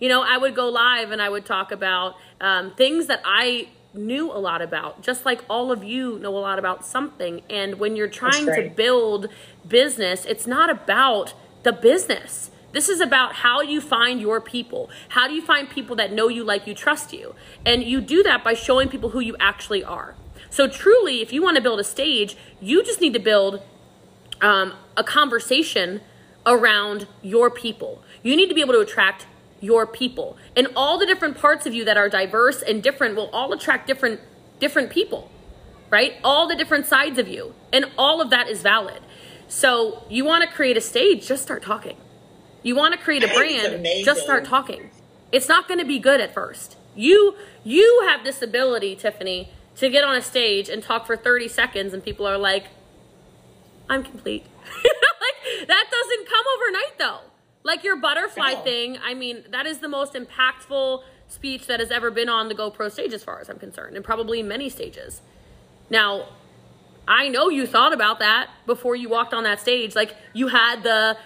[0.00, 3.66] You know, I would go live and I would talk about um, things that I
[3.94, 7.42] knew a lot about, just like all of you know a lot about something.
[7.48, 9.28] And when you're trying to build
[9.66, 12.50] business, it's not about the business.
[12.72, 14.90] This is about how you find your people.
[15.10, 17.34] How do you find people that know you, like you, trust you?
[17.64, 20.14] And you do that by showing people who you actually are.
[20.50, 23.62] So, truly, if you want to build a stage, you just need to build
[24.40, 26.00] um, a conversation
[26.46, 28.02] around your people.
[28.22, 29.26] You need to be able to attract
[29.60, 33.28] your people, and all the different parts of you that are diverse and different will
[33.30, 34.20] all attract different
[34.60, 35.30] different people,
[35.90, 36.14] right?
[36.24, 39.00] All the different sides of you, and all of that is valid.
[39.48, 41.96] So you want to create a stage, just start talking.
[42.62, 44.90] You want to create a brand, just start talking.
[45.32, 46.76] It's not going to be good at first.
[46.94, 51.48] You you have this ability, Tiffany, to get on a stage and talk for 30
[51.48, 52.64] seconds and people are like,
[53.88, 54.44] I'm complete.
[54.66, 57.27] like that doesn't come overnight though.
[57.62, 62.10] Like your butterfly thing, I mean, that is the most impactful speech that has ever
[62.10, 65.20] been on the Go Pro stage as far as I'm concerned, and probably many stages.
[65.90, 66.28] Now,
[67.06, 69.94] I know you thought about that before you walked on that stage.
[69.94, 71.16] Like you had the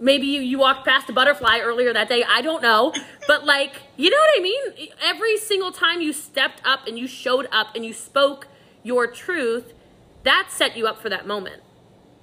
[0.00, 2.24] maybe you, you walked past a butterfly earlier that day.
[2.28, 2.92] I don't know.
[3.26, 4.88] But like, you know what I mean?
[5.02, 8.48] Every single time you stepped up and you showed up and you spoke
[8.82, 9.72] your truth,
[10.24, 11.62] that set you up for that moment.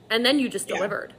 [0.10, 0.76] And then you just Yeah.
[0.76, 1.14] delivered.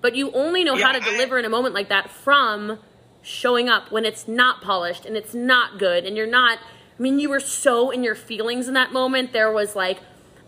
[0.00, 2.78] But you only know how Yeah, to I- deliver in a moment like that from
[3.22, 6.58] showing up when it's not polished and it's not good and you're not
[6.98, 9.32] I mean you were so in your feelings in that moment.
[9.32, 9.98] There was like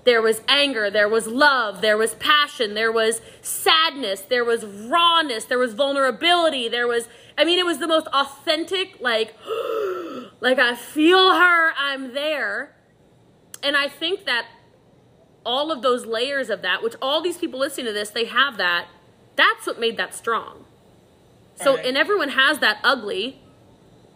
[0.04, 5.44] there was anger, there was love, there was passion, there was sadness, there was rawness,
[5.44, 9.34] there was vulnerability, there was I mean it was the most authentic like
[10.40, 12.74] like I feel her, I'm there.
[13.62, 14.46] And I think that
[15.46, 18.56] all of those layers of that, which all these people listening to this, they have
[18.56, 18.88] that.
[19.36, 20.64] That's what made that strong.
[21.56, 21.86] So, Right.
[21.86, 23.38] and everyone has that ugly,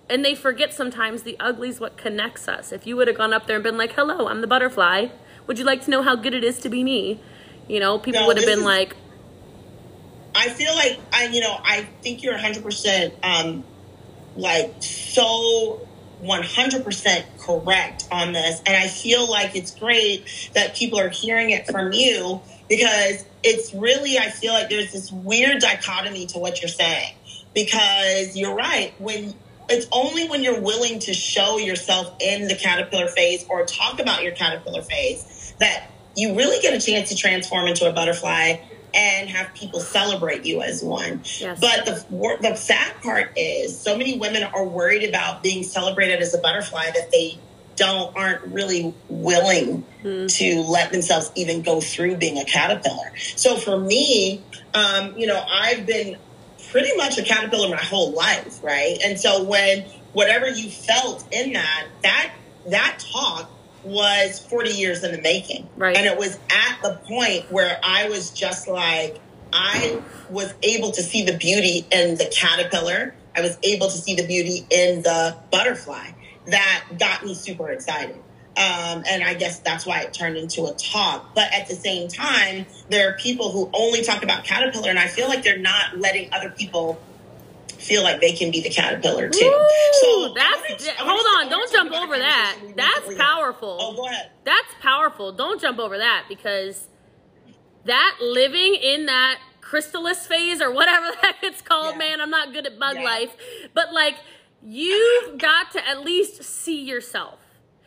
[0.08, 2.72] and they forget sometimes the ugly is what connects us.
[2.72, 5.08] If you would have gone up there and been like, hello, I'm the butterfly,
[5.46, 7.20] would you like to know how good it is to be me?
[7.68, 8.96] You know, people No, would have been is- like,
[10.34, 13.64] I feel like I, you know, I think you're 100 percent, um,
[14.36, 15.80] like so
[16.20, 21.50] 100 percent correct on this, and I feel like it's great that people are hearing
[21.50, 26.60] it from you because it's really, I feel like there's this weird dichotomy to what
[26.60, 27.14] you're saying
[27.54, 29.34] because you're right when.
[29.68, 34.22] It's only when you're willing to show yourself in the caterpillar phase or talk about
[34.22, 38.58] your caterpillar phase that you really get a chance to transform into a butterfly
[38.94, 41.20] and have people celebrate you as one.
[41.40, 41.60] Yes.
[41.60, 46.32] But the the sad part is, so many women are worried about being celebrated as
[46.32, 47.38] a butterfly that they
[47.76, 49.84] don't aren't really willing
[50.28, 53.12] to let themselves even go through being a caterpillar.
[53.36, 54.42] So for me,
[54.74, 56.16] um, you know, I've been
[56.70, 58.98] pretty much a caterpillar my whole life, right?
[59.04, 62.32] And so when whatever you felt in that, that
[62.70, 63.50] that talk
[63.84, 65.68] was 40 years in the making.
[65.76, 65.96] Right.
[65.96, 69.20] And it was at the point where I was just like,
[69.52, 73.14] I was able to see the beauty in the caterpillar.
[73.36, 76.10] I was able to see the beauty in the butterfly.
[76.46, 78.16] That got me super excited.
[78.56, 81.34] Um, and I guess that's why it turned into a talk.
[81.34, 85.08] But at the same time, there are people who only talk about caterpillar, and I
[85.08, 86.98] feel like they're not letting other people
[87.68, 89.44] feel like they can be the caterpillar too.
[89.44, 92.56] Ooh, so that's wanna- di- I wanna- hold on, don't jump over that.
[92.74, 93.76] That's powerful.
[93.78, 94.30] Oh, go ahead.
[94.44, 95.32] That's powerful.
[95.32, 96.86] Don't jump over that because
[97.84, 101.98] that living in that chrysalis phase or whatever the heck it's called, Yeah.
[101.98, 103.02] man, I'm not good at bug Yeah.
[103.02, 103.36] life.
[103.74, 104.16] But like
[104.66, 107.38] you've got to at least see yourself.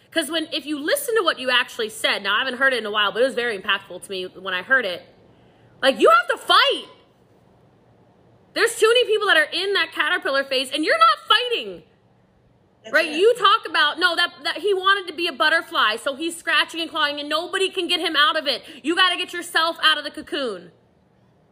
[0.10, 2.78] Because when if you listen to what you actually said, now I haven't heard it
[2.78, 5.04] in a while, but it was very impactful to me when I heard it.
[5.82, 6.86] Like you have to fight.
[8.54, 11.84] There's too many people that are in that caterpillar phase, and you're not fighting.
[12.84, 13.08] That's right?
[13.08, 13.18] it.
[13.18, 16.82] You talk about no that that he wanted to be a butterfly, so he's scratching
[16.82, 18.64] and clawing, and nobody can get him out of it.
[18.82, 20.72] You got to get yourself out of the cocoon,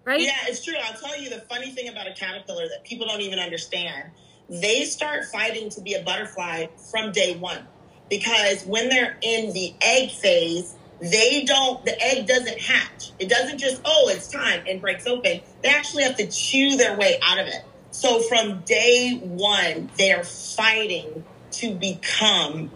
[0.04, 0.22] right?
[0.22, 0.74] Yeah, it's true.
[0.84, 4.10] I'll tell you the funny thing about a caterpillar that people don't even understand.
[4.50, 7.68] They start fighting to be a butterfly from day one.
[8.10, 13.12] Because when they're in the egg phase, they don't, the egg doesn't hatch.
[13.20, 15.42] It doesn't just, oh, it's time and breaks open.
[15.62, 17.64] They actually have to chew their way out of it.
[17.92, 22.72] So from day one, they're fighting to become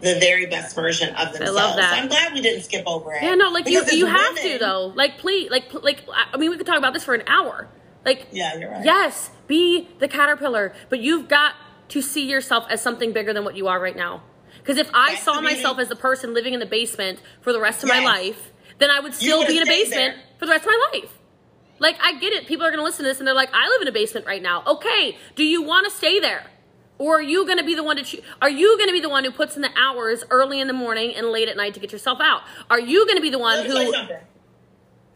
[0.00, 1.50] the very best version of themselves.
[1.58, 1.90] I love that.
[1.90, 3.22] So I'm glad we didn't skip over it.
[3.22, 4.92] Yeah, no, like you, Because as you have to though.
[4.94, 6.02] Like, please, like, like.
[6.32, 7.68] I mean, we could talk about this for an hour.
[8.04, 8.84] Like, Yeah, you're right.
[8.84, 11.54] yes, be the caterpillar, but you've got
[11.88, 14.22] to see yourself as something bigger than what you are right now.
[14.58, 17.60] Because if I That's saw myself as the person living in the basement for the
[17.60, 20.24] rest of my life, then I would still be in a basement there.
[20.38, 21.12] for the rest of my life.
[21.78, 22.46] Like, I get it.
[22.46, 24.26] People are going to listen to this and they're like, I live in a basement
[24.26, 24.64] right now.
[24.66, 26.46] Okay, do you want to stay there?
[26.98, 28.22] Or are you going to be the one to choose?
[28.40, 30.72] Are you going to be the one who puts in the hours early in the
[30.72, 32.42] morning and late at night to get yourself out?
[32.70, 33.92] Are you going to be the one who.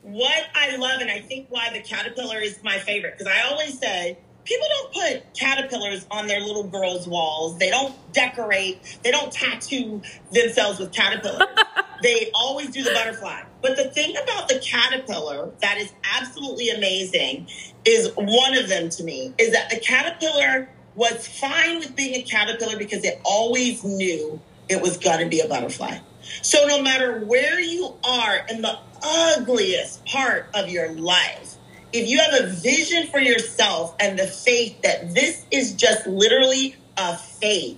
[0.02, 3.78] What I love, and I think why the caterpillar is my favorite, because I always
[3.78, 7.58] say people don't put caterpillars on their little girls' walls.
[7.58, 8.98] They don't decorate.
[9.02, 11.48] They don't tattoo themselves with caterpillars.
[12.02, 13.42] they always do the butterfly.
[13.62, 17.48] But the thing about the caterpillar that is absolutely amazing
[17.84, 22.22] is one of them to me is that the caterpillar was fine with being a
[22.22, 25.98] caterpillar because it always knew it was going to be a butterfly.
[26.42, 31.56] So no matter where you are in the ugliest part of your life,
[31.92, 36.76] if you have a vision for yourself and the faith that this is just literally
[36.96, 37.76] a phase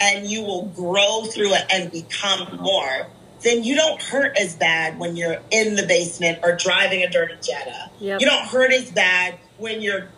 [0.00, 3.06] and you will grow through it and become more,
[3.42, 7.34] then you don't hurt as bad when you're in the basement or driving a dirty
[7.40, 7.90] Jetta.
[8.00, 8.20] Yep.
[8.20, 10.08] You don't hurt as bad when you're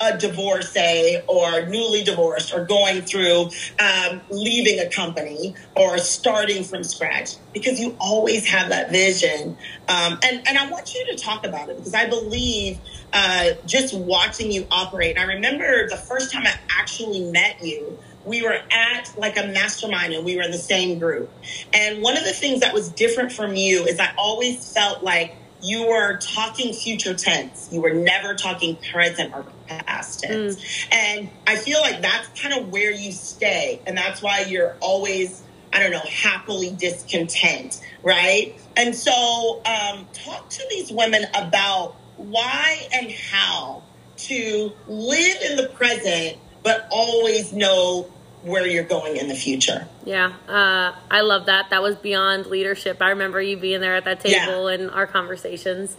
[0.00, 6.84] a divorcee or newly divorced or going through um, leaving a company or starting from
[6.84, 9.56] scratch because you always have that vision.
[9.88, 12.78] Um, and, and I want you to talk about it because I believe
[13.12, 15.18] uh, just watching you operate.
[15.18, 20.12] I remember the first time I actually met you, we were at like a mastermind
[20.12, 21.30] and we were in the same group.
[21.72, 25.36] And one of the things that was different from you is I always felt like
[25.60, 27.68] you were talking future tense.
[27.72, 30.56] You were never talking present or past tense.
[30.92, 33.80] And I feel like that's kind of where you stay.
[33.86, 35.42] And that's why you're always,
[35.72, 38.54] I don't know, happily discontent, right?
[38.76, 43.82] And so um, talk to these women about why and how
[44.18, 48.10] to live in the present, but always know
[48.42, 49.86] where you're going in the future.
[50.04, 51.70] Yeah, uh, I love that.
[51.70, 53.02] That was beyond leadership.
[53.02, 54.46] I remember you being there at that Yeah.
[54.46, 55.96] table and our conversations.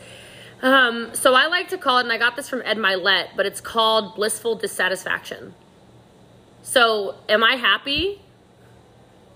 [0.62, 3.45] Um, so I like to call it, and I got this from Ed Mylett, but
[3.45, 5.54] it's called blissful dissatisfaction.
[6.63, 8.21] So, am I happy?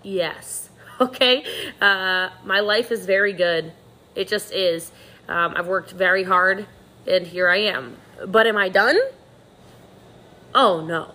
[0.03, 0.69] Yes.
[1.01, 1.43] Okay.
[1.81, 3.73] Uh, my life is very good.
[4.15, 4.91] It just is.
[5.27, 6.67] Um, I've worked very hard,
[7.07, 7.97] and here I am.
[8.27, 8.97] But am I done?
[10.53, 11.11] Oh no,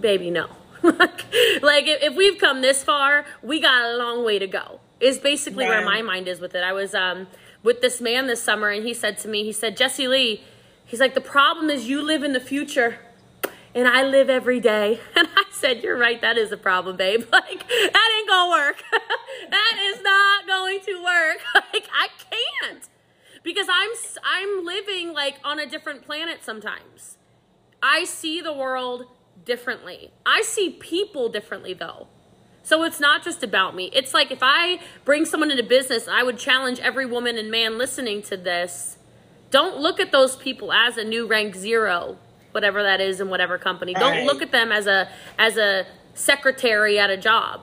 [0.00, 0.46] baby, no.
[0.82, 1.24] Like,
[1.62, 4.80] like if, if we've come this far, we got a long way to go.
[5.00, 6.64] Is basically where my mind is with it.
[6.64, 7.28] I was um,
[7.62, 10.42] with this man this summer, and he said to me, he said, Jesse Lee,
[10.84, 12.98] he's like, the problem is you live in the future.
[13.74, 15.00] And I live every day.
[15.16, 17.24] And I said, You're right, that is a problem, babe.
[17.32, 18.82] Like, that ain't gonna work.
[19.50, 21.38] that is not going to work.
[21.54, 22.88] Like, I can't.
[23.42, 23.90] Because I'm
[24.24, 27.18] I'm living like on a different planet sometimes.
[27.82, 29.04] I see the world
[29.48, 30.12] differently.
[30.24, 32.06] I see people differently though.
[32.62, 33.90] So it's not just about me.
[33.94, 37.78] It's like if I bring someone into business, I would challenge every woman and man
[37.78, 38.98] listening to this.
[39.50, 42.18] Don't look at those people as a new rank zero,
[42.52, 43.94] whatever that is in whatever company.
[43.94, 44.26] Don't Right.
[44.26, 45.08] look at them as a
[45.38, 47.62] as a secretary at a job.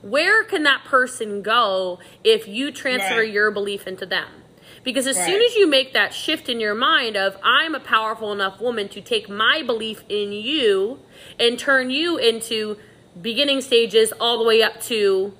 [0.00, 3.30] Where can that person go if you transfer Right.
[3.30, 4.42] your belief into them?
[4.86, 8.32] Because as soon as you make that shift in your mind of I'm a powerful
[8.32, 11.00] enough woman to take my belief in you
[11.40, 12.76] and turn you into
[13.20, 15.34] beginning stages all the way up to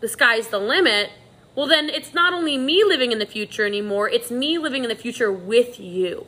[0.00, 1.10] the sky's the limit,
[1.54, 4.88] well then it's not only me living in the future anymore, it's me living in
[4.88, 6.26] the future with you.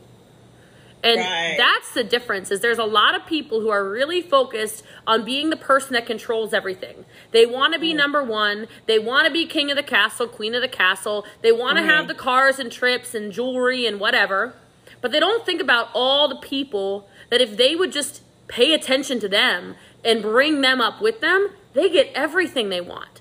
[1.04, 1.54] And Right.
[1.58, 5.50] that's the difference is there's a lot of people who are really focused on being
[5.50, 7.04] the person that controls everything.
[7.30, 10.54] They want to be number 1, they want to be king of the castle, queen
[10.54, 11.26] of the castle.
[11.42, 14.54] They want to have the cars and trips and jewelry and whatever.
[15.02, 19.20] But they don't think about all the people that if they would just pay attention
[19.20, 23.20] to them and bring them up with them, they get everything they want.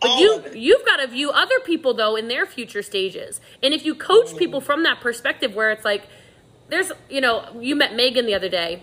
[0.00, 3.40] But All you you've got to view other people though in their future stages.
[3.62, 4.38] And if you coach Mm.
[4.38, 6.04] people from that perspective where it's like
[6.68, 8.82] there's you know, you met Megan the other day.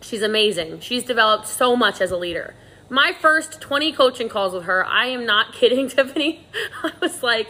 [0.00, 0.80] She's amazing.
[0.80, 2.54] She's developed so much as a leader.
[2.90, 6.46] My first 20 coaching calls with her, I am not kidding, Tiffany.
[6.82, 7.48] I was like,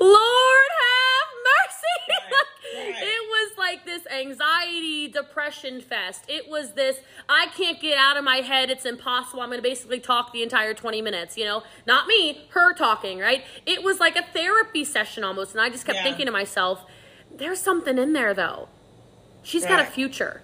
[0.00, 2.08] Lord have mercy.
[2.08, 3.02] Right, right.
[3.02, 6.24] It was like this anxiety, depression fest.
[6.28, 6.96] It was this,
[7.28, 8.70] I can't get out of my head.
[8.70, 9.42] It's impossible.
[9.42, 11.62] I'm going to basically talk the entire 20 minutes, you know?
[11.86, 13.44] Not me, her talking, right?
[13.66, 15.52] It was like a therapy session almost.
[15.52, 16.04] And I just kept Yeah.
[16.04, 16.86] thinking to myself,
[17.38, 18.68] there's something in there though.
[19.42, 20.42] She's got a future.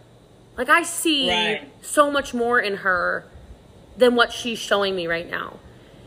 [0.57, 1.69] Like I see Right.
[1.83, 3.25] so much more in her
[3.97, 5.59] than what she's showing me right now.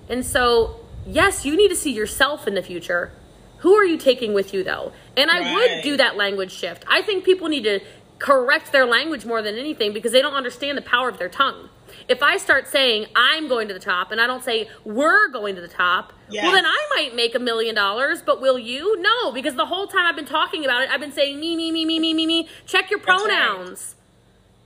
[0.10, 3.12] And so, yes, you need to see yourself in the future.
[3.60, 4.92] Who are you taking with you though?
[5.16, 6.84] And I would do that language shift.
[6.90, 7.80] I think people need to
[8.20, 11.70] correct their language more than anything because they don't understand the power of their tongue.
[12.08, 15.56] If I start saying I'm going to the top and I don't say we're going
[15.56, 19.00] to the top, well then I might make a million dollars, but will you?
[19.02, 21.72] No, because the whole time I've been talking about it, I've been saying me, me,
[21.72, 22.50] me, me, me, me, me.
[22.66, 23.28] Check your That's right.
[23.28, 23.96] pronouns.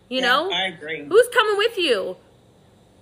[0.10, 0.52] You Yeah, know?
[0.52, 1.04] I agree.
[1.06, 2.18] Who's coming with you?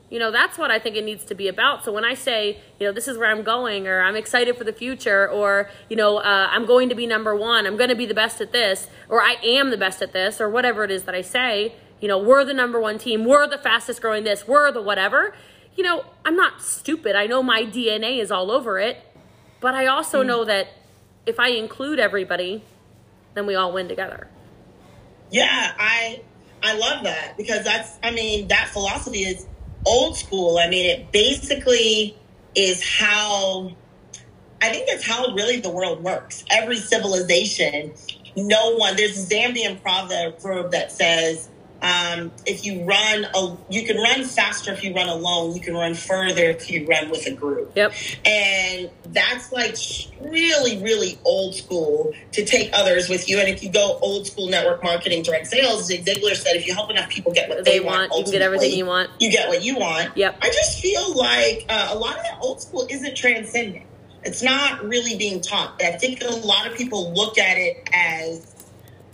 [0.10, 1.84] You know, that's what I think it needs to be about.
[1.84, 4.64] So when I say, you know, this is where I'm going, or I'm excited for
[4.64, 7.96] the future, or, you know, uh, I'm going to be number one, I'm going to
[7.96, 10.92] be the best at this, or I am the best at this, or whatever it
[10.92, 11.74] is that I say,
[12.04, 15.34] you know, we're the number one team, we're the fastest growing this, we're the whatever.
[15.78, 17.16] You know, I'm not stupid.
[17.16, 18.98] I know my DNA is all over it,
[19.62, 20.28] but I also hmm.
[20.28, 20.68] know that
[21.26, 22.62] if I include everybody,
[23.36, 24.28] then we all win together.
[25.32, 26.22] Yeah, I
[26.62, 29.48] I love that because that's I mean that philosophy is
[29.86, 30.58] old school.
[30.58, 32.18] I mean it basically
[32.54, 33.72] is how
[34.62, 36.44] I think that's how really the world works.
[36.52, 37.94] Every civilization,
[38.36, 41.48] no one there's a Zambian proverb that says
[41.84, 45.54] um, if you run, a, you can run faster if you run alone.
[45.54, 47.74] You can run further if you run with a group.
[47.76, 47.94] Yep.
[48.26, 49.76] And that's like
[50.22, 53.38] really, really old school to take others with you.
[53.40, 56.74] And if you go old school network marketing, direct sales, Zig Ziglar said if you
[56.74, 59.10] help enough people get what They they, want, you can get everything you want.
[59.20, 60.16] You get what you want.
[60.16, 60.38] Yep.
[60.42, 63.86] I just feel like uh, a lot of that old school isn't transcendent.
[64.24, 65.82] It's not really being taught.
[65.84, 68.50] I think a lot of people look at it as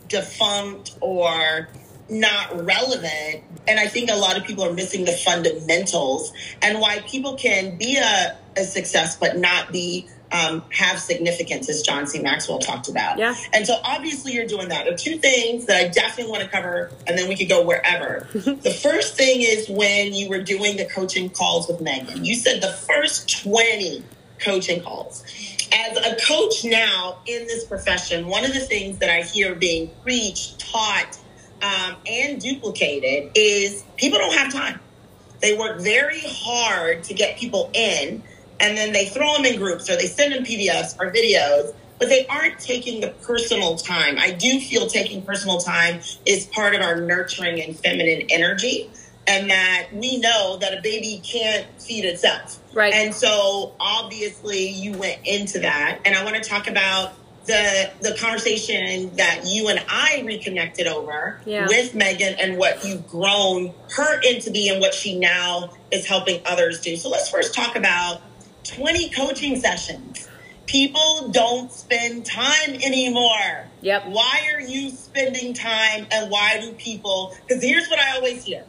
[0.08, 1.68] defunct or
[2.10, 3.44] not relevant.
[3.68, 7.78] And I think a lot of people are missing the fundamentals and why people can
[7.78, 12.20] be a, a success but not be um, have significance, as John C.
[12.20, 13.18] Maxwell talked about.
[13.18, 13.36] Yeah.
[13.54, 14.86] And so obviously you're doing that.
[14.86, 17.66] There are two things that I definitely want to cover, and then we could go
[17.66, 18.28] wherever.
[18.34, 22.26] the first thing is when you were doing the coaching calls with Megan.
[22.26, 24.04] You said the first 20
[24.40, 25.24] coaching calls.
[25.72, 29.92] As a coach now in this profession, one of the things that I hear being
[30.04, 31.18] preached, taught,
[31.62, 34.80] um, and duplicated is people don't have time.
[35.42, 38.22] They work very hard to get people in,
[38.60, 42.10] and then they throw them in groups or they send them PDFs or videos, but
[42.10, 44.18] they aren't taking the personal time.
[44.18, 48.90] I do feel taking personal time is part of our nurturing and feminine energy,
[49.28, 52.60] and that we know that a baby can't feed itself.
[52.74, 52.94] Right.
[52.94, 57.14] And so obviously you went into that, and I want to talk about
[57.46, 61.68] the the conversation that you and I reconnected over Yeah.
[61.68, 66.42] with Megan and what you've grown her into be and what she now is helping
[66.46, 66.96] others do.
[66.96, 68.22] So let's first talk about
[68.66, 70.28] 20 coaching sessions.
[70.68, 73.68] People don't spend time anymore.
[73.82, 74.08] Yep.
[74.10, 77.34] Why are you spending time and why do people?
[77.48, 78.64] Because here's what I always hear.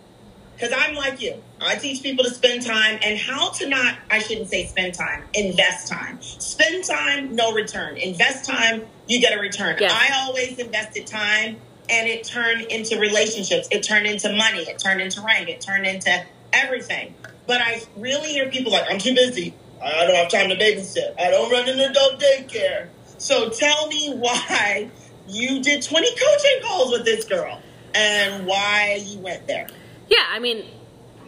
[0.60, 1.42] Because I'm like you.
[1.58, 5.24] I teach people to spend time and how to not, I shouldn't say spend time,
[5.32, 6.20] invest time.
[6.20, 7.96] Spend time, no return.
[7.96, 9.78] Invest time, you get a return.
[9.80, 9.90] Yes.
[9.90, 11.56] I always invested time
[11.88, 13.68] and it turned into relationships.
[13.70, 14.60] It turned into money.
[14.60, 15.48] It turned into rank.
[15.48, 17.14] It turned into everything.
[17.46, 19.54] But I really hear people like, I'm too busy.
[19.82, 21.18] I don't have time to babysit.
[21.18, 22.88] I don't run an adult daycare.
[23.16, 24.90] So tell me why
[25.26, 27.62] you did 20 coaching calls with this girl
[27.94, 29.66] and why you went there.
[30.10, 30.64] Yeah, I mean,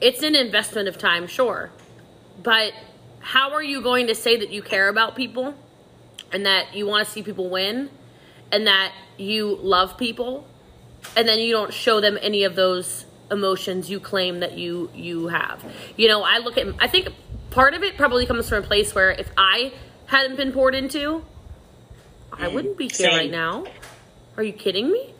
[0.01, 1.71] it's an investment of time, sure.
[2.43, 2.73] But
[3.21, 5.55] how are you going to say that you care about people
[6.33, 7.89] and that you want to see people win
[8.51, 10.47] and that you love people
[11.17, 15.29] and then you don't show them any of those emotions you claim that you you
[15.29, 15.65] have.
[15.97, 17.09] You know, I look at I think
[17.51, 19.73] part of it probably comes from a place where if I
[20.07, 21.25] hadn't been poured into,
[22.33, 23.17] I wouldn't be here Same.
[23.17, 23.65] right now.
[24.37, 25.15] Are you kidding me?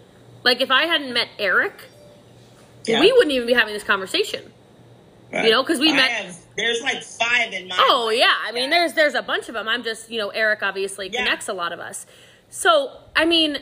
[0.45, 1.75] Like if I hadn't met Eric,
[2.85, 3.01] Yeah.
[3.01, 4.53] we wouldn't even be having this conversation.
[5.33, 7.77] you know, because we I met- have- there's like five in my.
[7.79, 9.67] Oh yeah, I mean, there's there's a bunch of them.
[9.69, 11.25] I'm just you know, Eric obviously Yeah.
[11.25, 12.05] connects a lot of us.
[12.51, 13.59] So I mean,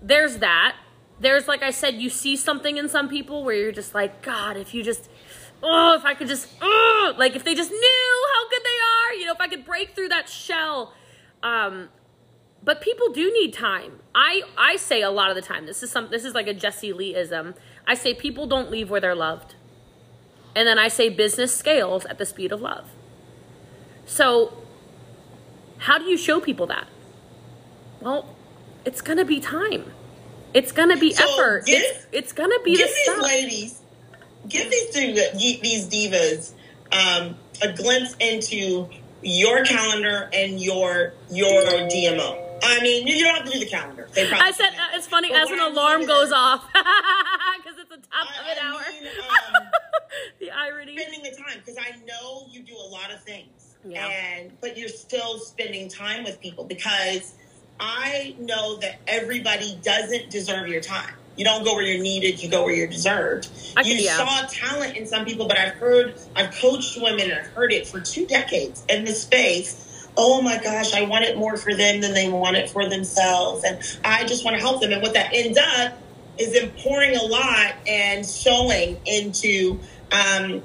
[0.00, 0.76] there's that.
[1.20, 4.56] There's like I said, you see something in some people where you're just like, God,
[4.56, 5.10] if you just
[5.62, 9.14] oh, if I could just, oh, like if they just knew how good they are,
[9.20, 10.94] you know, if I could break through that shell.
[11.42, 11.90] Um,
[12.62, 14.00] but people do need time.
[14.14, 15.66] I I say a lot of the time.
[15.66, 16.08] This is some.
[16.10, 17.54] This is like a Jesse Lee ism.
[17.86, 19.54] I say people don't leave where they're loved,
[20.54, 22.90] and then I say business scales at the speed of love.
[24.06, 24.52] So,
[25.78, 26.86] how do you show people that?
[28.00, 28.34] Well,
[28.84, 29.92] it's gonna be time.
[30.52, 31.66] It's gonna be So effort.
[31.66, 33.22] give- it's it's gonna be give the these stuff.
[33.22, 33.80] ladies,
[34.48, 36.52] give these these divas
[36.92, 38.88] um, a glimpse into
[39.22, 42.46] your calendar and your your DMO.
[42.62, 44.08] I mean, you don't have to do the calendar.
[44.12, 47.78] They I said uh, it's funny But as an I alarm is- goes off because
[47.78, 48.80] it's the top of an I hour.
[48.92, 49.08] mean,
[49.56, 49.62] um,
[50.40, 50.96] the irony.
[50.98, 54.06] spending the time because I know you do a lot of things, Yeah.
[54.06, 57.34] and but you're still spending time with people because
[57.78, 61.14] I know that everybody doesn't deserve your time.
[61.36, 63.48] You don't go where you're needed; you go where you're deserved.
[63.76, 64.16] I you yeah.
[64.16, 67.86] saw talent in some people, but I've heard, I've coached women, and I've heard it
[67.86, 69.86] for two decades in this space.
[70.16, 73.64] Oh my gosh, I want it more for them than they want it for themselves,
[73.64, 74.92] and I just want to help them.
[74.92, 75.98] And what that ends up
[76.38, 79.80] is them pouring a lot and sowing into
[80.12, 80.62] um,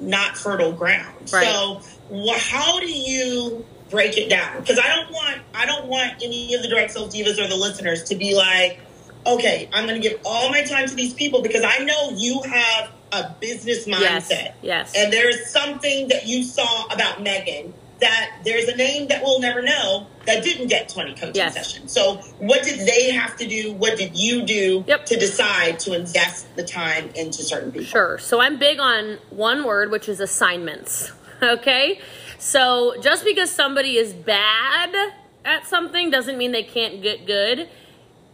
[0.00, 1.30] not fertile ground.
[1.32, 1.46] Right.
[1.46, 1.80] So,
[2.14, 4.60] wh- how do you break it down?
[4.60, 7.56] Because I don't want I don't want any of the direct sales divas or the
[7.56, 8.80] listeners to be like,
[9.26, 12.42] okay, I'm going to give all my time to these people because I know you
[12.42, 14.28] have a business Yes.
[14.32, 14.54] mindset.
[14.62, 14.92] Yes.
[14.96, 19.40] And there is something that you saw about Megan that there's a name that we'll
[19.40, 21.54] never know that didn't get 20 coaching Yes.
[21.54, 21.92] sessions.
[21.92, 23.72] So, what did they have to do?
[23.72, 25.06] What did you do Yep.
[25.06, 27.86] to decide to invest the time into certain people?
[27.86, 28.18] Sure.
[28.18, 31.12] So I'm big on one word, which is assignments.
[31.42, 32.00] Okay.
[32.38, 34.94] So just because somebody is bad
[35.44, 37.68] at something doesn't mean they can't get good.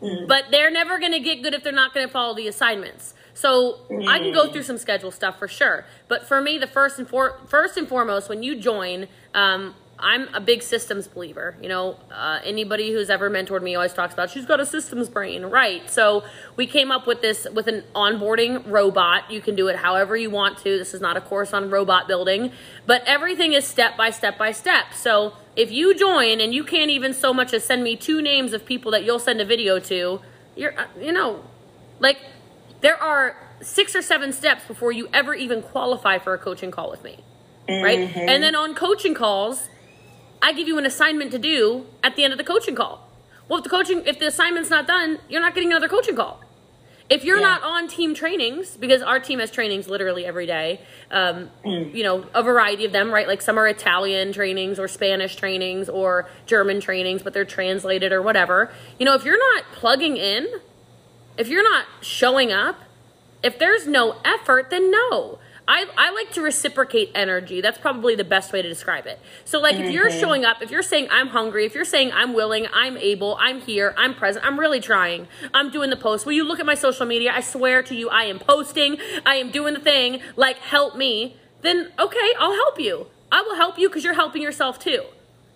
[0.03, 0.29] Mm.
[0.29, 3.15] But they're never going to get good if they're not going to follow the assignments.
[3.35, 4.53] So I can go mm.
[4.53, 5.87] through some schedule stuff for sure.
[6.09, 10.35] But for me, the first and for, first and foremost, when you join, um, I'm
[10.35, 11.57] a big systems believer.
[11.61, 15.09] You know, uh, anybody who's ever mentored me always talks about she's got a systems
[15.09, 15.89] brain, right?
[15.91, 16.25] So
[16.57, 19.31] we came up with this with an onboarding robot.
[19.31, 20.79] You can do it however you want to.
[20.79, 22.53] This is not a course on robot building,
[22.87, 24.95] but everything is step by step by step.
[24.95, 28.53] So if you join and you can't even so much as send me two names
[28.53, 30.21] of people that you'll send a video to,
[30.57, 31.45] you're, uh, you know,
[31.99, 32.19] like
[32.81, 36.91] there are six or seven steps before you ever even qualify for a coaching call
[36.91, 37.23] with me
[37.83, 37.99] right?
[38.17, 39.69] And then on coaching calls,
[40.43, 43.07] I give you an assignment to do at the end of the coaching call.
[43.49, 46.41] Well, if the coaching, if the assignment's not done, you're not getting another coaching call.
[47.09, 47.49] If you're Yeah.
[47.59, 52.27] not on team trainings, because our team has trainings literally every day, um, you know,
[52.33, 53.27] a variety of them, right?
[53.27, 58.23] Like some are Italian trainings or Spanish trainings or German trainings, but they're translated or
[58.23, 58.71] whatever.
[59.01, 60.47] You know, if you're not plugging in,
[61.37, 62.77] if you're not showing up,
[63.43, 65.41] if there's no effort, then no.
[65.71, 67.61] I, I like to reciprocate energy.
[67.61, 69.21] That's probably the best way to describe it.
[69.45, 70.19] So, like, if you're mm-hmm.
[70.19, 73.61] showing up, if you're saying, I'm hungry, if you're saying, I'm willing, I'm able, I'm
[73.61, 76.27] here, I'm present, I'm really trying, I'm doing the post.
[76.27, 77.31] Will you look at my social media?
[77.33, 81.37] I swear to you, I am posting, I am doing the thing, like, help me.
[81.63, 83.07] Then, okay, I'll help you.
[83.31, 85.05] I will help you because you're helping yourself too.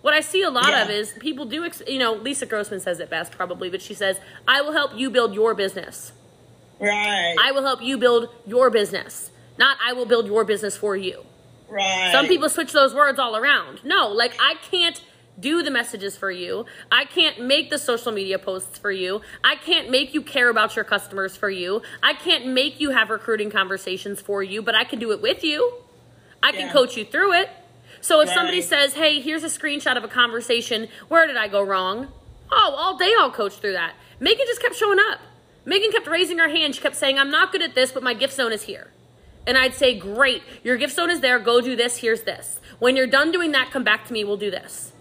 [0.01, 0.83] What I see a lot Yeah.
[0.83, 3.93] of is people do, ex- you know, Lisa Grossman says it best probably, but she
[3.93, 6.13] says, I will help you build your business.
[6.79, 7.35] Right.
[7.37, 11.25] I will help you build your business, not I will build your business for you.
[11.69, 12.09] right.
[12.11, 13.83] Some people switch those words all around.
[13.83, 15.01] No, like I can't
[15.39, 16.65] do the messages for you.
[16.91, 19.21] I can't make the social media posts for you.
[19.43, 21.81] I can't make you care about your customers for you.
[22.01, 25.43] I can't make you have recruiting conversations for you, but I can do it with
[25.43, 25.73] you.
[26.41, 26.71] I can Yeah.
[26.71, 27.49] coach you through it.
[27.99, 30.87] So if somebody says, "Hey, here's a screenshot of a conversation.
[31.09, 32.13] Where did I go wrong?"
[32.51, 33.95] Oh, all day I'll coach through that.
[34.19, 35.19] Megan just kept showing up.
[35.65, 36.75] Megan kept raising her hand.
[36.75, 38.91] She kept saying, "I'm not good at this, but my gift zone is here."
[39.47, 41.39] And I'd say, "Great, your gift zone is there.
[41.39, 41.97] Go do this.
[41.97, 42.59] Here's this.
[42.79, 44.23] When you're done doing that, come back to me.
[44.23, 44.91] We'll do this."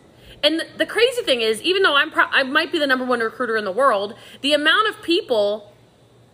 [0.44, 3.20] And the, crazy thing is, even though I'm pro- I might be the number one
[3.20, 5.72] recruiter in the world, the amount of people,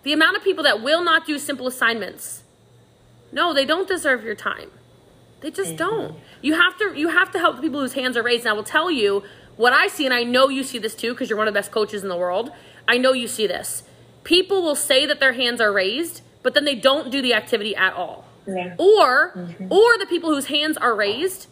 [0.03, 2.43] the amount of people that will not do simple assignments,
[3.31, 4.73] no, they don't deserve your time.
[5.41, 5.77] They just mm-hmm.
[5.77, 6.17] don't.
[6.43, 8.45] You have to you have to help the people whose hands are raised.
[8.45, 9.23] And I will tell you
[9.57, 11.59] what I see, and I know you see this too, because you're one of the
[11.59, 12.51] best coaches in the world.
[12.89, 13.85] I know you see this.
[14.25, 17.75] People will say that their hands are raised, but then they don't do the activity
[17.77, 18.25] at all.
[18.47, 18.75] Yeah.
[18.79, 19.73] Or mm-hmm.
[19.73, 21.47] or the people whose hands are raised,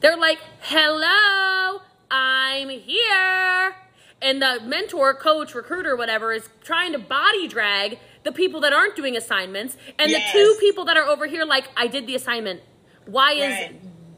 [0.00, 1.80] they're like, "Hello,
[2.10, 3.76] I'm here."
[4.22, 8.96] And the mentor, coach, recruiter, whatever is trying to body drag the people that aren't
[8.96, 10.32] doing assignments and Yes.
[10.32, 12.62] the two people that are over here like, "I did the assignment."
[13.06, 13.70] Why is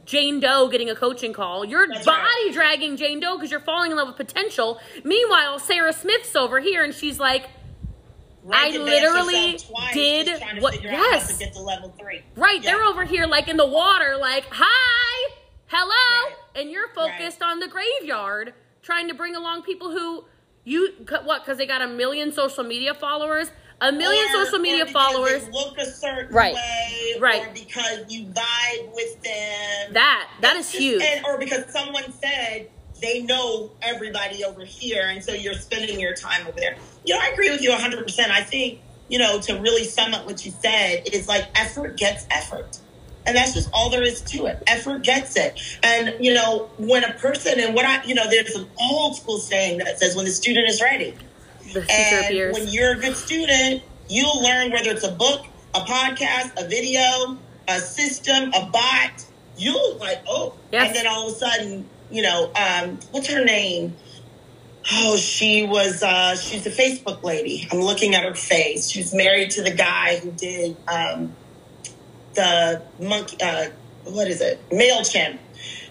[0.05, 1.65] Jane Doe getting a coaching call?
[1.65, 2.51] You're That's body right.
[2.53, 4.79] dragging Jane Doe because you're falling in love with potential.
[5.03, 7.49] Meanwhile, Sarah Smith's over here and she's like,
[8.53, 11.33] I literally twice did to what- figure out how yes.
[11.33, 12.23] to get to level three.
[12.37, 12.73] Right, Yeah.
[12.73, 15.33] they're over here like in the water, like, hi,
[15.67, 15.89] hello.
[15.91, 16.35] Right.
[16.55, 20.25] And you're focused on the graveyard, trying to bring along people who
[20.65, 20.93] you,
[21.25, 23.51] what, because they got a million social media followers?
[23.81, 25.45] A million Or- social media followers.
[25.45, 26.55] They look a certain Right.
[26.55, 27.47] way, Right.
[27.47, 29.93] Or because you vibe with them.
[29.93, 31.03] That, that is It's just- huge.
[31.03, 32.71] And, or because someone said
[33.03, 36.77] they know everybody over here, and so you're spending your time over there.
[37.07, 38.31] You know, I agree with you 100%.
[38.31, 42.27] I think, you know, to really sum up what you said, is like effort gets
[42.31, 42.79] effort.
[43.27, 44.63] And that's just all there is to it.
[44.69, 45.61] Effort gets it.
[45.83, 49.39] And, you know, when a person, and what I, you know, there's an old school
[49.39, 51.15] saying that says when the student is ready.
[51.73, 52.55] the And appears.
[52.55, 55.45] when you're a good student, you'll learn whether it's a book,
[55.75, 57.37] a podcast, a video,
[57.69, 59.25] a system, a bot.
[59.59, 60.89] You'll like, oh, Yes.
[60.89, 63.97] and then all of a sudden, you know, um, what's her name?
[64.93, 67.67] Oh, she was uh, she's a Facebook lady.
[67.73, 68.89] I'm looking at her face.
[68.89, 71.35] She's married to the guy who did um,
[72.35, 73.37] the monkey.
[73.43, 73.71] Uh,
[74.05, 74.61] what is it?
[74.71, 75.39] Mailchimp.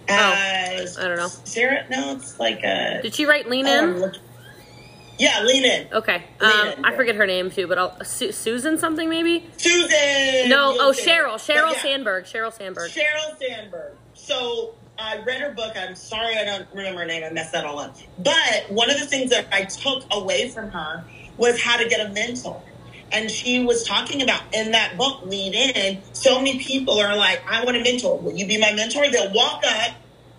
[0.08, 1.28] Uh, I don't know.
[1.28, 1.86] Sarah?
[1.90, 3.02] No, it's like a.
[3.02, 4.14] Did she write Lean oh, In?
[5.18, 5.88] yeah, lean in.
[5.92, 6.24] Okay.
[6.40, 6.96] Lean Um, In, I yeah.
[6.96, 9.46] forget her name too, but I'll, Su- Susan something maybe?
[9.58, 10.48] Susan.
[10.48, 11.36] No, oh, Sheryl.
[11.36, 12.26] Sheryl yeah, Sandberg.
[12.26, 12.92] Sheryl Sandberg.
[12.92, 13.94] Sheryl Sandberg.
[14.14, 15.74] So I read her book.
[15.76, 17.24] I'm sorry I don't remember her name.
[17.24, 17.98] I messed that all up.
[18.18, 21.04] But one of the things that I took away from her
[21.38, 22.62] was how to get a mentor.
[23.12, 27.42] And she was talking about in that book, Lead In, so many people are like,
[27.50, 28.18] I want a mentor.
[28.20, 29.10] Will you be my mentor?
[29.12, 29.96] They'll walk up,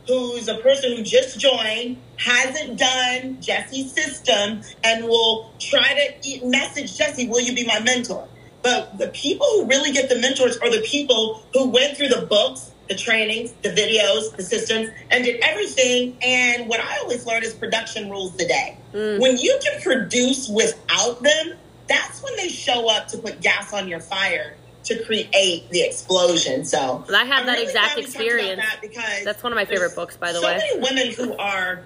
[0.09, 6.97] who's a person who just joined, hasn't done Jesse's system, and will try to message
[6.97, 8.27] Jesse, Will you be my mentor?
[8.63, 12.27] But the people who really get the mentors are the people who went through the
[12.27, 16.17] books, the trainings, the videos, the systems, and did everything.
[16.23, 18.79] And what I always learned is production rules the day.
[18.93, 19.21] Mm.
[19.21, 21.55] When you can produce without them,
[21.89, 26.65] that's when they show up to put gas on your fire to create the explosion.
[26.65, 28.63] So I have I'm that really exact glad we talked about experience.
[28.63, 30.59] that because That's one of my favorite books, by the so way.
[30.59, 31.83] many women who are.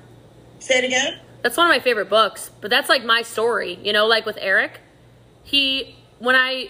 [0.59, 1.18] Say it again.
[1.42, 4.36] That's one of my favorite books, but that's like my story, you know, like with
[4.40, 4.80] Eric.
[5.42, 6.68] He when I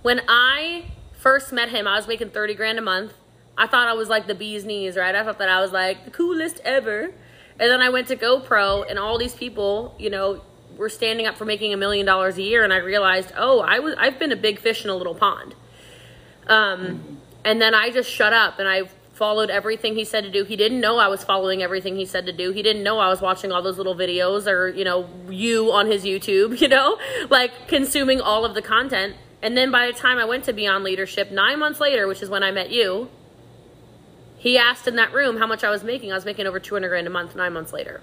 [0.00, 3.12] when I first met him, I was making 30 grand a month.
[3.56, 5.14] I thought I was like the bee's knees, right?
[5.14, 7.10] I thought that I was like the coolest ever.
[7.58, 10.42] And then I went to Go Pro and all these people, you know,
[10.76, 13.78] were standing up for making a million dollars a year and I realized, "Oh, I
[13.78, 15.54] was I've been a big fish in a little pond."
[16.48, 20.44] Um and then I just shut up and I followed everything he said to do.
[20.44, 22.50] He didn't know I was following everything he said to do.
[22.50, 25.86] He didn't know I was watching all those little videos or, you know, you on
[25.86, 26.98] his YouTube, you know,
[27.30, 29.14] like consuming all of the content.
[29.40, 32.28] And then by the time I went to Beyond Leadership, nine months later, which is
[32.30, 33.08] when I met you,
[34.44, 36.12] he asked in that room how much I was making.
[36.12, 38.02] I was making over 200 grand a month nine months later.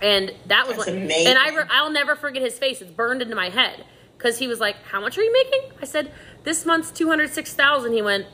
[0.00, 1.26] And that was That's when, amazing.
[1.26, 2.80] and I re- I'll never forget his face.
[2.80, 3.84] It's burned into my head
[4.16, 6.10] because he was like, "How much are you making?" I said,
[6.44, 7.92] "This month's two hundred six thousand.
[7.92, 8.24] He went,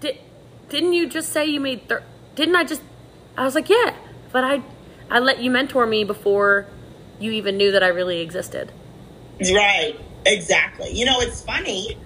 [0.00, 0.18] "Did
[0.68, 1.88] didn't you just say you made?
[1.88, 2.02] Thir-
[2.34, 2.82] didn't I just?"
[3.38, 3.94] I was like, "Yeah,
[4.32, 4.62] but I
[5.08, 6.66] I let you mentor me before
[7.20, 8.72] you even knew that I really existed."
[9.40, 9.94] Right,
[10.26, 10.90] exactly.
[10.90, 11.96] You know, it's funny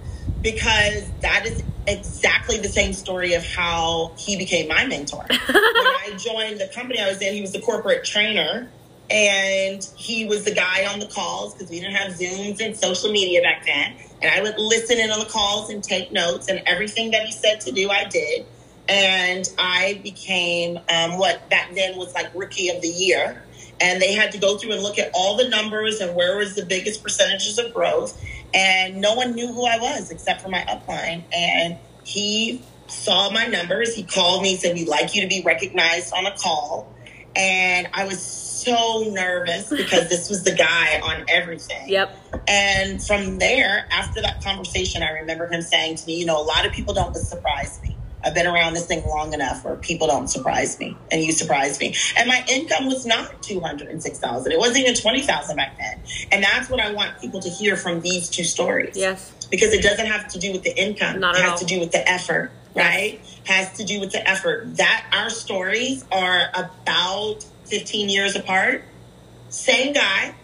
[0.43, 5.25] because that is exactly the same story of how he became my mentor.
[5.29, 8.69] when I joined the company I was in, he was the corporate trainer.
[9.11, 13.13] And he was the guy on the calls because we didn't have Zooms and social
[13.13, 13.97] media back then.
[14.23, 17.33] And I would listen in on the calls and take notes, and everything that he
[17.33, 18.47] said to do, I did.
[18.89, 23.43] And I became um, what back then was like rookie of the year
[23.81, 26.55] and they had to go through and look at all the numbers and where was
[26.55, 28.21] the biggest percentages of growth.
[28.53, 31.25] And no one knew who i was except for my upline.
[31.35, 33.95] And he saw my numbers.
[33.95, 36.93] He called me said we'd like you to be recognized on a call.
[37.37, 38.23] And i was
[38.65, 41.89] so nervous because this was the guy on everything.
[41.89, 42.17] Yep.
[42.49, 46.43] and from there, after that conversation, I remember him saying to me, you know, a
[46.45, 47.94] lot of people don't surprise me.
[48.25, 51.81] I've been around this thing long enough where people don't surprise me, and you surprised
[51.81, 51.95] me.
[52.17, 55.57] And my income was not two hundred and six thousand; it wasn't even twenty thousand
[55.57, 56.01] back then.
[56.33, 59.33] And that's what I want people to hear from these two stories Yes.
[59.51, 61.21] because it doesn't have to do with the income.
[61.21, 61.59] Not it has all.
[61.59, 62.85] to do with the effort, Yes.
[62.87, 63.21] right?
[63.45, 64.77] Has to do with the effort.
[64.77, 68.85] That our stories are about 15 years apart.
[69.51, 70.35] Same guy,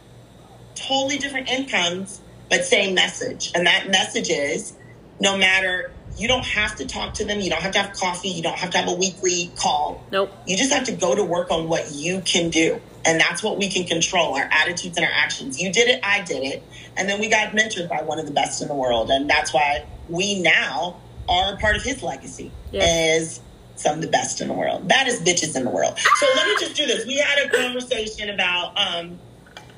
[0.75, 2.21] totally different incomes,
[2.51, 3.51] but same message.
[3.55, 4.75] And that message is
[5.19, 5.91] no matter
[6.21, 8.59] you don't have to talk to them, you don't have to have coffee, you don't
[8.59, 10.05] have to have a weekly call.
[10.13, 10.31] Nope.
[10.47, 12.79] You just have to go to work on what you can do.
[13.07, 15.59] And that's what we can control our attitudes and our actions.
[15.61, 16.63] You did it, I did it.
[16.99, 19.11] And then we got mentored by one of the best in the world.
[19.11, 22.83] And that's why we now are part of his legacy Yeah.
[22.83, 23.41] as
[23.77, 24.91] some of the best in the world.
[24.91, 25.99] That is bitches in the world.
[25.99, 27.07] So let me just do this.
[27.07, 29.19] We had a conversation about um,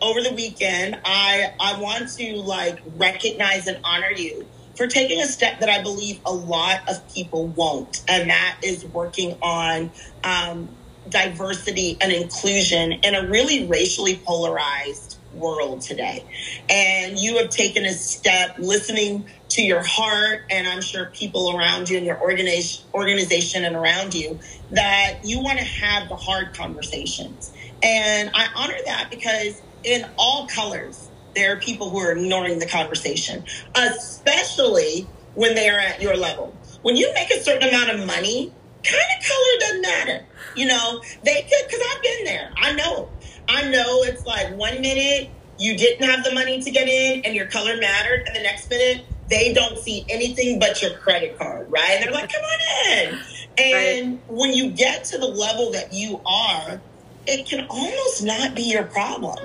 [0.00, 4.44] over the weekend, I I want to like recognize and honor you
[4.76, 8.84] for taking a step that I believe a lot of people won't, and that is
[8.86, 9.92] working on
[10.24, 10.76] um,
[11.08, 16.26] diversity and inclusion in a really racially polarized world today.
[16.68, 21.90] And you have taken a step listening to your heart, and I'm sure people around
[21.90, 26.54] you and your organization, organization and around you, that you want to have the hard
[26.54, 27.52] conversations.
[27.82, 32.66] And I honor that because in all colors, there are people who are ignoring the
[32.66, 36.54] conversation, especially when they are at your level.
[36.82, 38.52] When you make a certain amount of money,
[38.82, 40.24] kind of color doesn't matter.
[40.56, 42.52] You know, they could, because I've been there.
[42.56, 43.10] I know.
[43.48, 47.34] I know it's like one minute you didn't have the money to get in and
[47.34, 51.70] your color mattered, and the next minute they don't see anything but your credit card,
[51.70, 51.92] right?
[51.92, 53.18] And they're like, come on in.
[53.58, 54.20] And right.
[54.28, 56.80] when you get to the level that you are,
[57.26, 59.38] it can almost not be your problem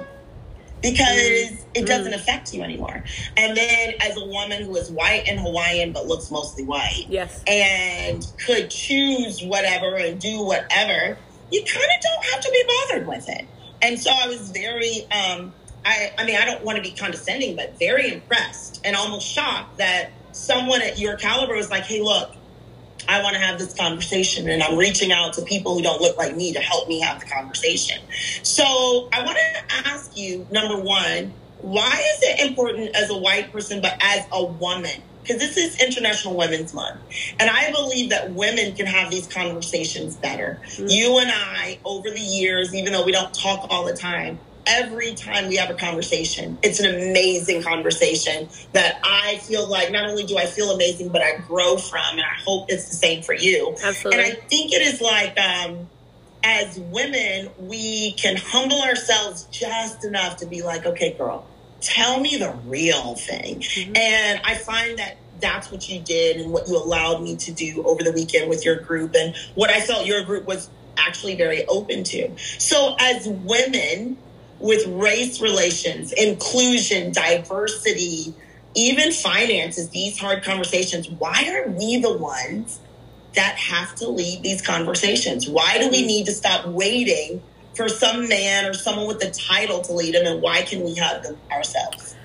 [0.81, 2.15] because it doesn't mm.
[2.15, 3.03] affect you anymore.
[3.35, 7.43] And then as a woman who is white and Hawaiian but looks mostly white, yes,
[7.47, 11.17] and could choose whatever and do whatever,
[11.51, 13.47] you kind of don't have to be bothered with it.
[13.81, 15.53] And so I was very, um,
[15.85, 19.77] I, I mean, I don't want to be condescending, but very impressed and almost shocked
[19.77, 22.31] that someone at your caliber was like, "Hey, look."
[23.07, 26.17] I want to have this conversation and I'm reaching out to people who don't look
[26.17, 28.01] like me to help me have the conversation.
[28.43, 33.51] So I want to ask you, number one, why is it important as a white
[33.51, 35.01] person, but as a woman?
[35.21, 37.01] Because this is International Women's Month.
[37.39, 40.59] And I believe that women can have these conversations better.
[40.63, 40.87] Mm-hmm.
[40.87, 45.13] You and I, over the years, even though we don't talk all the time, every
[45.13, 50.25] time we have a conversation, it's an amazing conversation that I feel like not only
[50.25, 52.11] do I feel amazing, but I grow from.
[52.11, 53.75] And I hope it's the same for you.
[53.83, 54.23] Absolutely.
[54.23, 55.87] And I think it is like, um,
[56.43, 61.45] as women, we can humble ourselves just enough to be like, okay, girl,
[61.81, 63.61] tell me the real thing.
[63.61, 63.95] Mm-hmm.
[63.95, 67.83] And I find that that's what you did and what you allowed me to do
[67.83, 71.65] over the weekend with your group and what I felt your group was actually very
[71.67, 72.31] open to.
[72.37, 74.17] So as women,
[74.59, 78.33] with race relations, inclusion, diversity,
[78.75, 82.79] even finances, these hard conversations, why are we the ones
[83.35, 85.49] that have to lead these conversations?
[85.49, 87.41] Why do we need to stop waiting
[87.75, 90.25] for some man or someone with the title to lead them?
[90.25, 92.15] And why can we have them ourselves?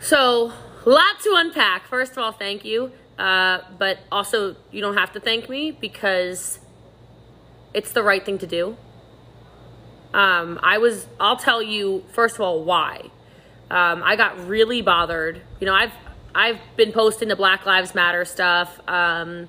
[0.00, 0.52] So,
[0.84, 1.86] a lot to unpack.
[1.86, 2.92] First of all, thank you.
[3.18, 6.58] Uh, but also, you don't have to thank me because
[7.72, 8.76] it's the right thing to do.
[10.14, 13.10] Um, I was, I'll tell you, first of all, why.
[13.68, 15.42] Um, I got really bothered.
[15.58, 15.92] You know, I've,
[16.34, 18.80] I've been posting the Black Lives Matter stuff.
[18.88, 19.48] Um,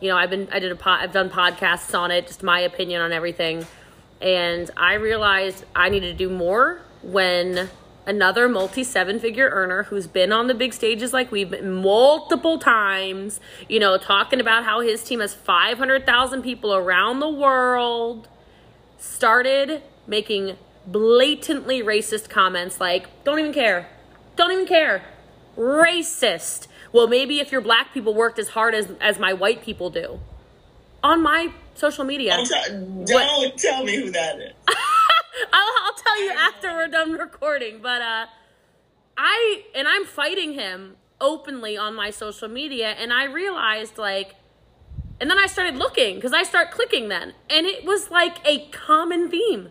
[0.00, 2.60] you know, I've been, I did a pod, I've done podcasts on it, just my
[2.60, 3.66] opinion on everything.
[4.22, 7.68] And I realized I needed to do more when
[8.06, 12.58] another multi seven figure earner who's been on the big stages like we've been multiple
[12.58, 13.38] times,
[13.68, 18.28] you know, talking about how his team has 500,000 people around the world,
[18.96, 23.88] started making blatantly racist comments like, don't even care.
[24.36, 25.02] Don't even care.
[25.56, 26.68] Racist.
[26.92, 30.20] Well, maybe if your black people worked as hard as, as my white people do.
[31.02, 32.36] On my social media.
[32.36, 34.52] Don't, don't tell me who that is.
[35.52, 37.80] I'll, I'll tell you after we're done recording.
[37.82, 38.26] But uh,
[39.16, 42.90] I, and I'm fighting him openly on my social media.
[42.90, 44.36] And I realized, like,
[45.20, 47.34] and then I started looking because I start clicking then.
[47.48, 49.70] And it was like a common theme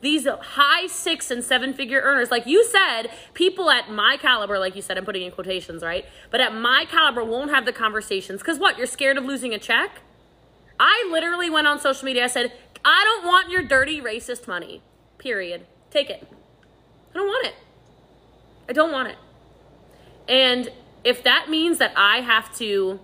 [0.00, 4.74] these high six and seven figure earners, like you said, people at my caliber, like
[4.74, 6.06] you said, I'm putting in quotations, right?
[6.30, 8.78] But at my caliber won't have the conversations because what?
[8.78, 10.00] You're scared of losing a check?
[10.78, 12.24] I literally went on social media.
[12.24, 12.52] I said,
[12.84, 14.82] I don't want your dirty racist money.
[15.18, 15.66] Period.
[15.90, 16.26] Take it.
[17.10, 17.54] I don't want it.
[18.68, 19.16] I don't want it.
[20.26, 20.70] And
[21.04, 23.00] if that means that I have to,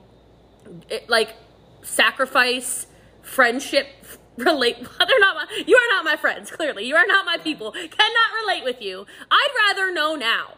[0.90, 1.34] eh, like,
[1.82, 2.86] sacrifice
[3.20, 3.88] friendship
[4.36, 6.84] relate they're not my you are not my friends clearly.
[6.84, 7.72] You are not my people.
[7.72, 9.06] Cannot relate with you.
[9.30, 10.54] I'd rather know now.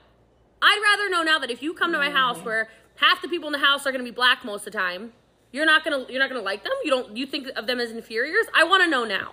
[0.60, 3.48] I'd rather know now that if you come to my house where half the people
[3.48, 5.12] in the house are going to be black most of the time
[5.52, 6.72] you're not going to you're not going to like them?
[6.84, 8.46] You don't you think of them as inferiors?
[8.54, 9.32] I want to know now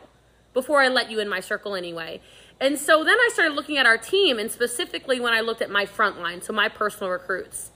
[0.54, 2.22] before i let you in my circle anyway.
[2.60, 5.70] And so then i started looking at our team and specifically when i looked at
[5.70, 7.72] my front line so my personal recruits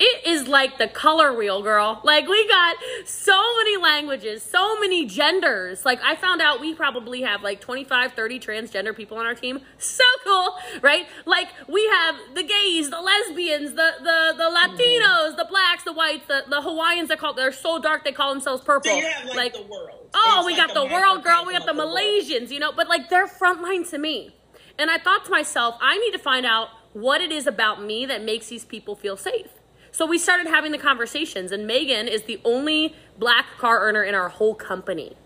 [0.00, 2.00] it is like the color wheel, girl.
[2.04, 5.84] Like we got so many languages, so many genders.
[5.84, 9.60] Like I found out we probably have like 25, 30 transgender people on our team.
[9.78, 11.06] So cool, right?
[11.26, 16.26] Like we have the gays, the lesbians, the the the Latinos, the blacks, the whites,
[16.26, 18.90] the, the Hawaiians that call they're so dark they call themselves purple.
[18.90, 20.08] So have like, like the world.
[20.14, 21.44] Oh, it's we like got the world, girl.
[21.46, 24.36] We got the Malaysians, you know, but like they're frontline to me.
[24.78, 28.06] and I thought to myself, I need to find out what it is about me
[28.06, 29.48] that makes these people feel safe.
[29.92, 34.14] So we started having the conversations, and Megan is the only black car earner in
[34.14, 35.16] our whole company.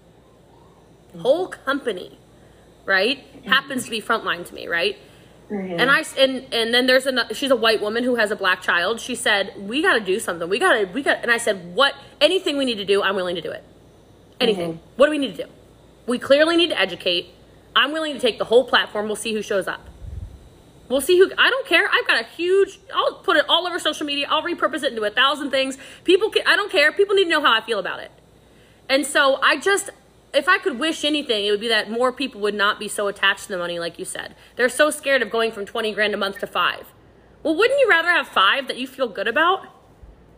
[1.18, 2.18] Whole company,
[2.84, 3.24] right?
[3.44, 4.96] Happens to be frontline to me, right?
[5.50, 5.78] Mm-hmm.
[5.78, 7.34] And I and and then there's another.
[7.34, 8.98] She's a white woman who has a black child.
[8.98, 10.48] She said, "We got to do something.
[10.48, 10.84] We got to.
[10.86, 11.94] We got." And I said, "What?
[12.20, 13.62] Anything we need to do, I'm willing to do it.
[14.40, 14.74] Anything.
[14.74, 14.96] Mm-hmm.
[14.96, 15.50] What do we need to do?
[16.06, 17.28] We clearly need to educate.
[17.76, 19.06] I'm willing to take the whole platform.
[19.06, 19.88] We'll see who shows up.
[20.88, 21.30] We'll see who.
[21.38, 21.88] I don't care.
[21.90, 22.78] I've got a huge.
[22.94, 24.26] I'll put it all over social media.
[24.28, 25.78] I'll repurpose it into a thousand things.
[26.04, 26.30] People.
[26.30, 26.92] Can, I don't care.
[26.92, 28.10] People need to know how I feel about it.
[28.88, 29.88] And so I just,
[30.34, 33.08] if I could wish anything, it would be that more people would not be so
[33.08, 34.34] attached to the money, like you said.
[34.56, 36.92] They're so scared of going from 20 grand a month to five.
[37.42, 39.66] Well, wouldn't you rather have five that you feel good about?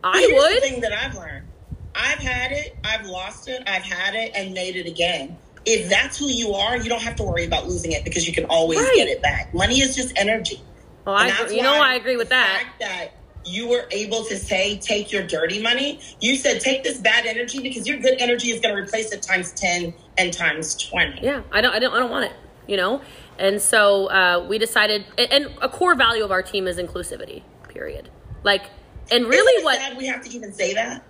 [0.03, 0.57] I Here's would.
[0.57, 1.47] the thing that I've learned.
[1.95, 5.35] I've had it, I've lost it, I've had it, and made it again.
[5.69, 8.33] If that's who you are, you don't have to worry about losing it because you
[8.33, 8.93] can always Right.
[8.95, 9.53] get it back.
[9.53, 10.61] Money is just energy.
[11.05, 12.63] Well, I agree- you know I agree with that.
[12.79, 13.09] that
[13.43, 15.99] you were able to say, take your dirty money.
[16.21, 19.21] You said, take this bad energy because your good energy is going to replace it
[19.21, 21.19] times 10 and times 20.
[21.21, 22.33] Yeah, I don't, I don't, I don't want it.
[22.65, 23.01] You know,
[23.39, 25.05] and so uh, we decided.
[25.17, 27.43] And a core value of our team is inclusivity.
[27.69, 28.09] Period.
[28.43, 28.63] Like,
[29.11, 29.95] and really, what?
[29.97, 31.03] we have to even say that?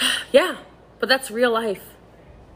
[0.32, 0.56] Yeah,
[1.00, 1.82] but that's real life.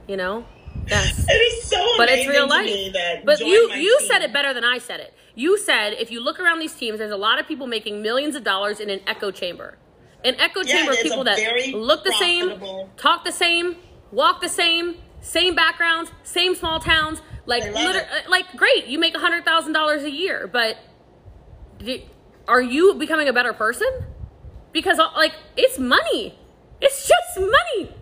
[0.07, 0.45] You know.
[0.89, 1.27] Yes.
[1.29, 2.67] It is so but it's real to life.
[2.67, 5.15] me that But you you team- said it better than I said it.
[5.35, 8.35] You said if you look around these teams, there's a lot of people making millions
[8.37, 9.79] of dollars in an echo chamber.
[10.25, 11.39] An echo Yeah, chamber of people that
[11.75, 12.61] look the same,
[12.97, 13.77] talk the same,
[14.13, 17.21] walk the same, same backgrounds, same small towns.
[17.47, 20.77] Like, liter- uh, like great, you make a hundred thousand dollars a year, but
[21.79, 22.03] do-
[22.47, 23.89] are you becoming a better person?
[24.73, 26.39] Because uh, like it's money,
[26.81, 27.95] it's just money.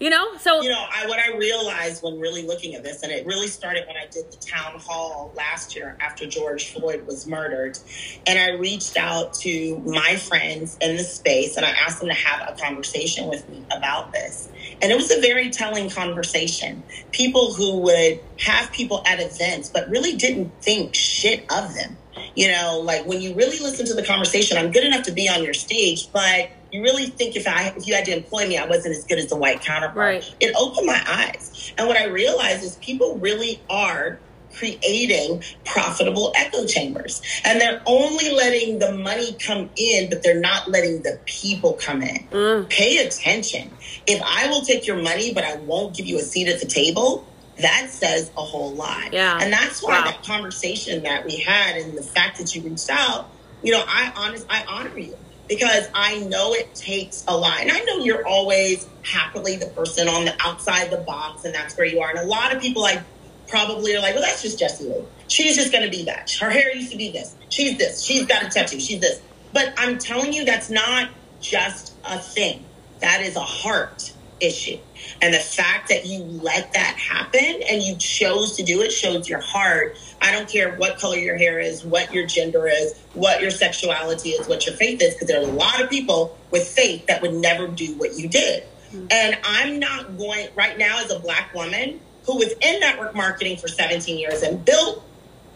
[0.00, 3.12] You know, so you know, I what I realized when really looking at this, and
[3.12, 7.28] it really started when I did the town hall last year after George Floyd was
[7.28, 7.78] murdered,
[8.26, 12.14] and I reached out to my friends in the space and I asked them to
[12.14, 14.50] have a conversation with me about this.
[14.82, 16.82] And it was a very telling conversation.
[17.12, 21.96] People who would have people at events, but really didn't think shit of them.
[22.34, 25.28] You know, like when you really listen to the conversation, I'm good enough to be
[25.28, 28.58] on your stage, but you really think if I if you had to employ me,
[28.58, 29.96] I wasn't as good as the white counterpart.
[29.96, 30.34] Right.
[30.40, 31.72] It opened my eyes.
[31.78, 34.18] And what I realized is people really are
[34.52, 37.22] creating profitable echo chambers.
[37.44, 42.02] And they're only letting the money come in, but they're not letting the people come
[42.02, 42.26] in.
[42.32, 42.68] Mm.
[42.68, 43.70] Pay attention.
[44.08, 46.66] If I will take your money, but I won't give you a seat at the
[46.66, 47.24] table,
[47.60, 49.12] that says a whole lot.
[49.12, 49.38] Yeah.
[49.40, 50.06] And that's why Wow.
[50.06, 53.30] that conversation that we had and the fact that you reached out,
[53.62, 55.16] you know, I honest I honor you
[55.48, 57.60] because I know it takes a lot.
[57.60, 61.76] And I know you're always happily the person on the outside the box and that's
[61.76, 62.10] where you are.
[62.10, 63.00] And a lot of people like
[63.48, 65.04] probably are like, well, that's just Jessie Lee.
[65.28, 66.30] She's just going to be that.
[66.32, 67.34] Her hair used to be this.
[67.48, 68.02] She's this.
[68.02, 68.80] She's got a tattoo.
[68.80, 69.20] She's this.
[69.52, 72.64] But I'm telling you, that's not just a thing.
[73.00, 74.78] That is a heart issue.
[75.20, 79.28] And the fact that you let that happen and you chose to do it shows
[79.28, 79.96] your heart.
[80.24, 84.30] I don't care what color your hair is, what your gender is, what your sexuality
[84.30, 87.20] is, what your faith is, because there are a lot of people with faith that
[87.20, 88.62] would never do what you did.
[88.90, 89.06] Mm-hmm.
[89.10, 93.58] And I'm not going right now as a black woman who was in network marketing
[93.58, 95.04] for 17 years and built.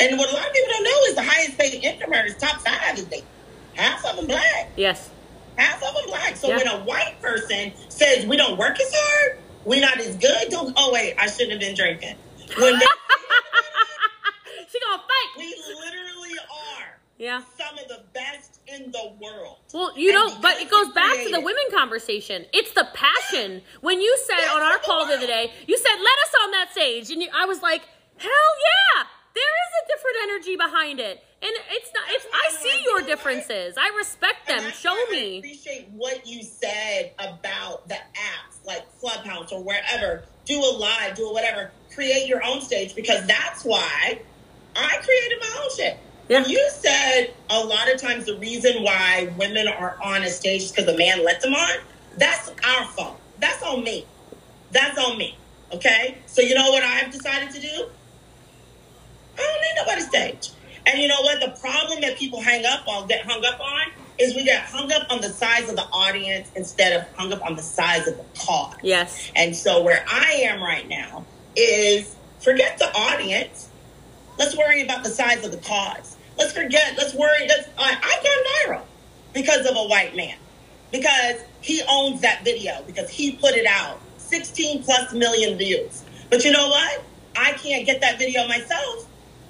[0.00, 2.60] And what a lot of people don't know is the highest paid income earners, top
[2.60, 3.22] five, is they
[3.74, 5.10] half of them black, yes,
[5.56, 6.36] half of them black.
[6.36, 6.56] So Yeah.
[6.58, 10.74] when a white person says we don't work as hard, we're not as good, don't.
[10.76, 12.16] Oh wait, I shouldn't have been drinking.
[12.58, 12.84] When they,
[14.72, 15.38] she gonna fight.
[15.38, 17.42] we literally are Yeah.
[17.58, 19.58] some of the best in the world.
[19.72, 22.46] Well, you know, but it goes back to the women conversation.
[22.52, 23.62] It's the passion.
[23.80, 26.34] When you said That's on our the call the other day, you said, "Let us
[26.44, 27.82] on that stage," and you, I was like,
[28.18, 29.04] "Hell yeah!"
[29.34, 32.04] There is a different energy behind it, and it's not.
[32.08, 33.76] It's I see your differences.
[33.78, 34.70] I respect them.
[34.72, 35.38] Show why I me.
[35.38, 40.24] appreciate what you said about the apps like Clubhouse or wherever.
[40.44, 41.70] Do a live, do a whatever.
[41.94, 44.20] Create your own stage because that's why
[44.78, 45.98] I created my own shit.
[46.28, 46.46] Yeah.
[46.46, 50.72] You said a lot of times the reason why women are on a stage is
[50.72, 51.78] because a man let them on.
[52.16, 53.18] That's our fault.
[53.40, 54.06] That's on me.
[54.70, 55.36] That's on me.
[55.72, 56.18] Okay?
[56.26, 57.88] So you know what I've decided to do?
[59.38, 60.50] I don't need nobody's stage.
[60.86, 61.40] And you know what?
[61.40, 64.90] The problem that people hang up on, get hung up on, is we get hung
[64.92, 68.16] up on the size of the audience instead of hung up on the size of
[68.16, 68.74] the cause.
[68.82, 69.30] Yes.
[69.36, 71.24] And so where I am right now
[71.56, 73.67] is forget the audience.
[74.38, 76.16] Let's worry about the size of the cause.
[76.38, 76.94] Let's forget.
[76.96, 77.46] Let's worry.
[77.48, 77.68] Let's.
[77.78, 78.84] I, I got viral
[79.34, 80.36] because of a white man
[80.92, 86.04] because he owns that video because he put it out 16 plus million views.
[86.30, 87.02] But you know what?
[87.36, 89.08] I can't get that video myself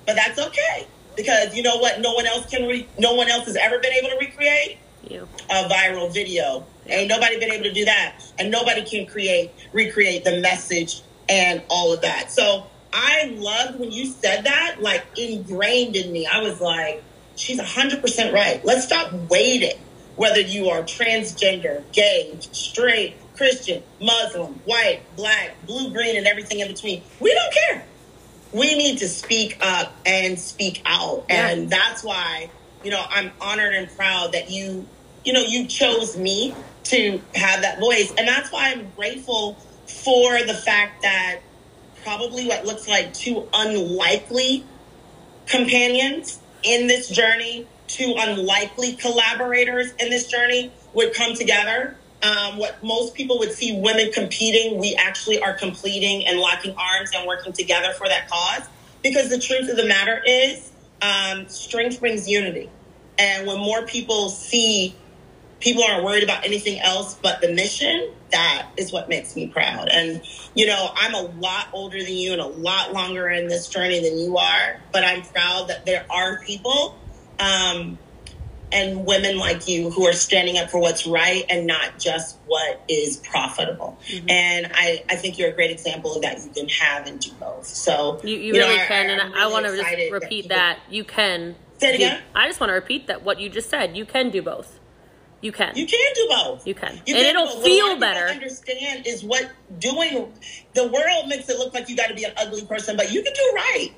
[0.08, 0.86] but that's okay
[1.16, 2.00] because you know what?
[2.00, 2.66] No one else can.
[2.66, 5.28] Re- no one else has ever been able to recreate You.
[5.50, 6.64] a viral video.
[6.86, 11.62] Ain't nobody been able to do that, and nobody can create recreate the message and
[11.68, 12.32] all of that.
[12.32, 16.26] So I loved when you said that, like ingrained in me.
[16.26, 17.02] I was like,
[17.36, 18.64] she's hundred percent right.
[18.64, 19.76] Let's stop waiting.
[20.16, 26.66] Whether you are transgender, gay, straight, Christian, Muslim, white, black, blue, green, and everything in
[26.66, 27.86] between, we don't care.
[28.52, 32.50] We need to speak up and speak out, and that's why
[32.82, 34.88] you know I'm honored and proud that you
[35.24, 40.42] you know you chose me to have that voice, and that's why I'm grateful for
[40.44, 41.40] the fact that
[42.08, 44.64] probably what looks like two unlikely
[45.44, 51.98] companions in this journey, two unlikely collaborators in this journey would come together.
[52.22, 57.10] Um, what most people would see women competing, we actually are completing and locking arms
[57.14, 58.66] and working together for that cause.
[59.02, 62.70] Because the truth of the matter is, um, strength brings unity.
[63.18, 64.96] And when more people see
[65.60, 69.88] people aren't worried about anything else but the mission, that is what makes me proud.
[69.88, 70.22] And,
[70.54, 74.00] you know, I'm a lot older than you and a lot longer in this journey
[74.00, 76.98] than you are, but I'm proud that there are people
[77.38, 77.98] um,
[78.70, 82.82] and women like you who are standing up for what's right and not just what
[82.88, 83.98] is profitable.
[84.28, 86.38] And I, I think you're a great example of that.
[86.44, 87.66] You can have and do both.
[87.66, 90.80] So, You, you, know, really I- can, and I'm I, want to just repeat that.
[90.90, 91.54] You can.
[91.78, 92.22] Say it do- again?
[92.34, 93.96] I just want to repeat that what you just said.
[93.96, 94.77] You can do both.
[95.40, 95.76] You can.
[95.76, 96.66] You can do both.
[96.66, 96.94] You can.
[97.06, 98.26] You And can it'll feel what a lot of people better.
[98.28, 100.32] Understand is what doing.
[100.74, 103.22] The world makes it look like you got to be an ugly person, but you
[103.22, 103.90] can do right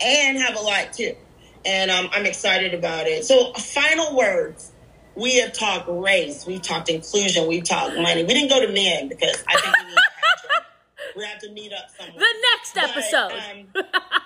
[0.00, 1.16] and have a light too.
[1.64, 3.24] And um, I'm excited about it.
[3.24, 4.70] So, final words.
[5.16, 6.46] We have talked race.
[6.46, 7.48] We've talked inclusion.
[7.48, 8.22] We've talked money.
[8.22, 10.62] We didn't go to men because I think we need to have to,
[11.16, 12.20] we have to meet up somewhere.
[12.20, 13.32] the next But, episode.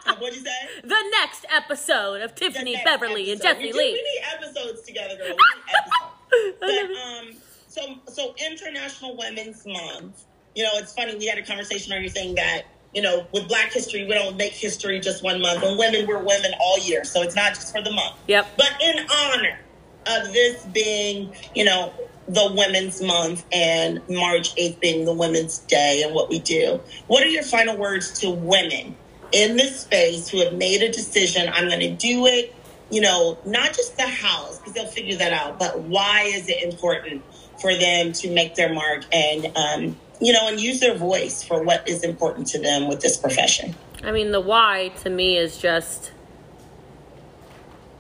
[0.07, 0.51] um, what'd you say?
[0.85, 3.55] the next episode of Tiffany Beverly and episode.
[3.55, 3.93] Jeffy we do- Lee.
[3.93, 5.29] We need episodes together, girl.
[5.29, 6.13] We need episodes.
[6.61, 7.35] But um,
[7.69, 10.25] so so International Women's Month.
[10.55, 11.17] You know, it's funny.
[11.17, 12.65] We had a conversation earlier saying that
[12.95, 15.63] you know, with Black History, we don't make history just one month.
[15.63, 18.17] And women, we're women all year, so it's not just for the month.
[18.29, 18.47] Yep.
[18.57, 19.59] But in honor
[20.07, 21.93] of this being, you know,
[22.29, 27.23] the Women's Month and March 8th being the Women's Day and what we do, what
[27.23, 28.95] are your final words to women
[29.33, 31.51] in this space who have made a decision?
[31.53, 32.55] I'm going to do it,
[32.93, 36.63] you know, not just the house, because they'll figure that out, but why is it
[36.63, 37.23] important
[37.59, 41.63] for them to make their mark and, um, you know, and use their voice for
[41.63, 43.75] what is important to them with this profession?
[44.05, 46.13] I mean, the why to me is just,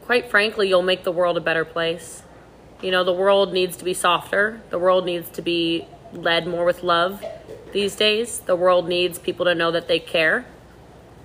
[0.03, 2.23] quite frankly, you'll make the world a better place.
[2.83, 4.61] You know, the world needs to be softer.
[4.69, 7.25] The world needs to be led more with love
[7.73, 8.41] these days.
[8.41, 10.45] The world needs people to know that they care.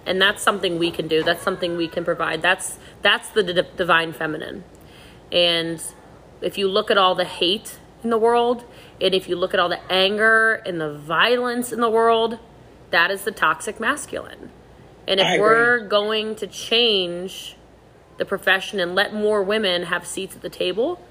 [0.08, 1.22] And that's something we can do.
[1.22, 2.41] That's something we can provide.
[2.41, 4.64] That's that's the d- divine feminine.
[5.32, 5.84] And
[6.41, 8.64] if you look at all the hate in the world,
[9.01, 12.39] and if you look at all the anger and the violence in the world,
[12.91, 14.49] that is the toxic masculine.
[15.08, 17.55] And if we're going to change
[18.18, 21.01] the profession and let more women have seats at the table,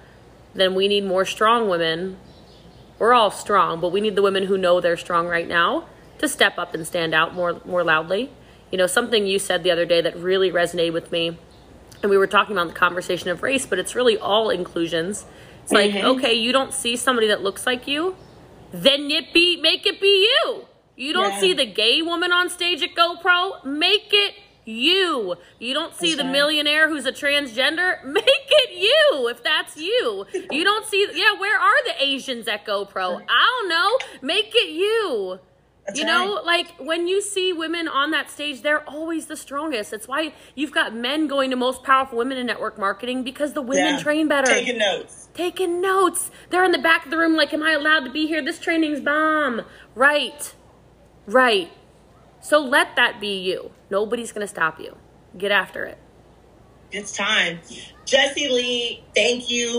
[0.55, 2.17] then we need more strong women.
[2.99, 5.87] We're all strong, but we need the women who know they're strong right now
[6.19, 8.31] to step up and stand out more more loudly.
[8.71, 11.39] You know, something you said the other day that really resonated with me
[12.03, 15.25] and we were talking about the conversation of race, but it's really all inclusions.
[15.63, 16.07] It's like, mm-hmm.
[16.19, 18.17] okay, you don't see somebody that looks like you,
[18.73, 20.67] then it be make it be you.
[20.97, 21.41] You don't Yeah.
[21.41, 25.37] see the gay woman on stage at Go Pro, make it you.
[25.59, 26.33] You don't see That's the right.
[26.33, 30.27] millionaire who's a transgender, make it you if that's you.
[30.51, 33.17] You don't see yeah, where are the Asians at Go Pro?
[33.29, 33.99] I don't know.
[34.23, 35.41] Make it you.
[35.87, 39.93] That's you know, like when you see women on that stage, they're always the strongest.
[39.93, 43.63] It's why you've got men going to most powerful women in network marketing because the
[43.63, 43.99] women Yeah.
[43.99, 44.49] train better.
[44.49, 45.29] Taking notes.
[45.35, 46.31] Taking notes.
[46.51, 48.43] They're in the back of the room, like, Am I allowed to be here?
[48.45, 49.63] This training's bomb.
[49.95, 50.55] Right.
[51.27, 51.71] Right.
[52.41, 53.73] So let that be you.
[53.91, 54.97] Nobody's going to stop you.
[55.39, 55.99] Get after it.
[56.93, 57.61] It's time.
[58.07, 59.75] Jesse Lee, thank you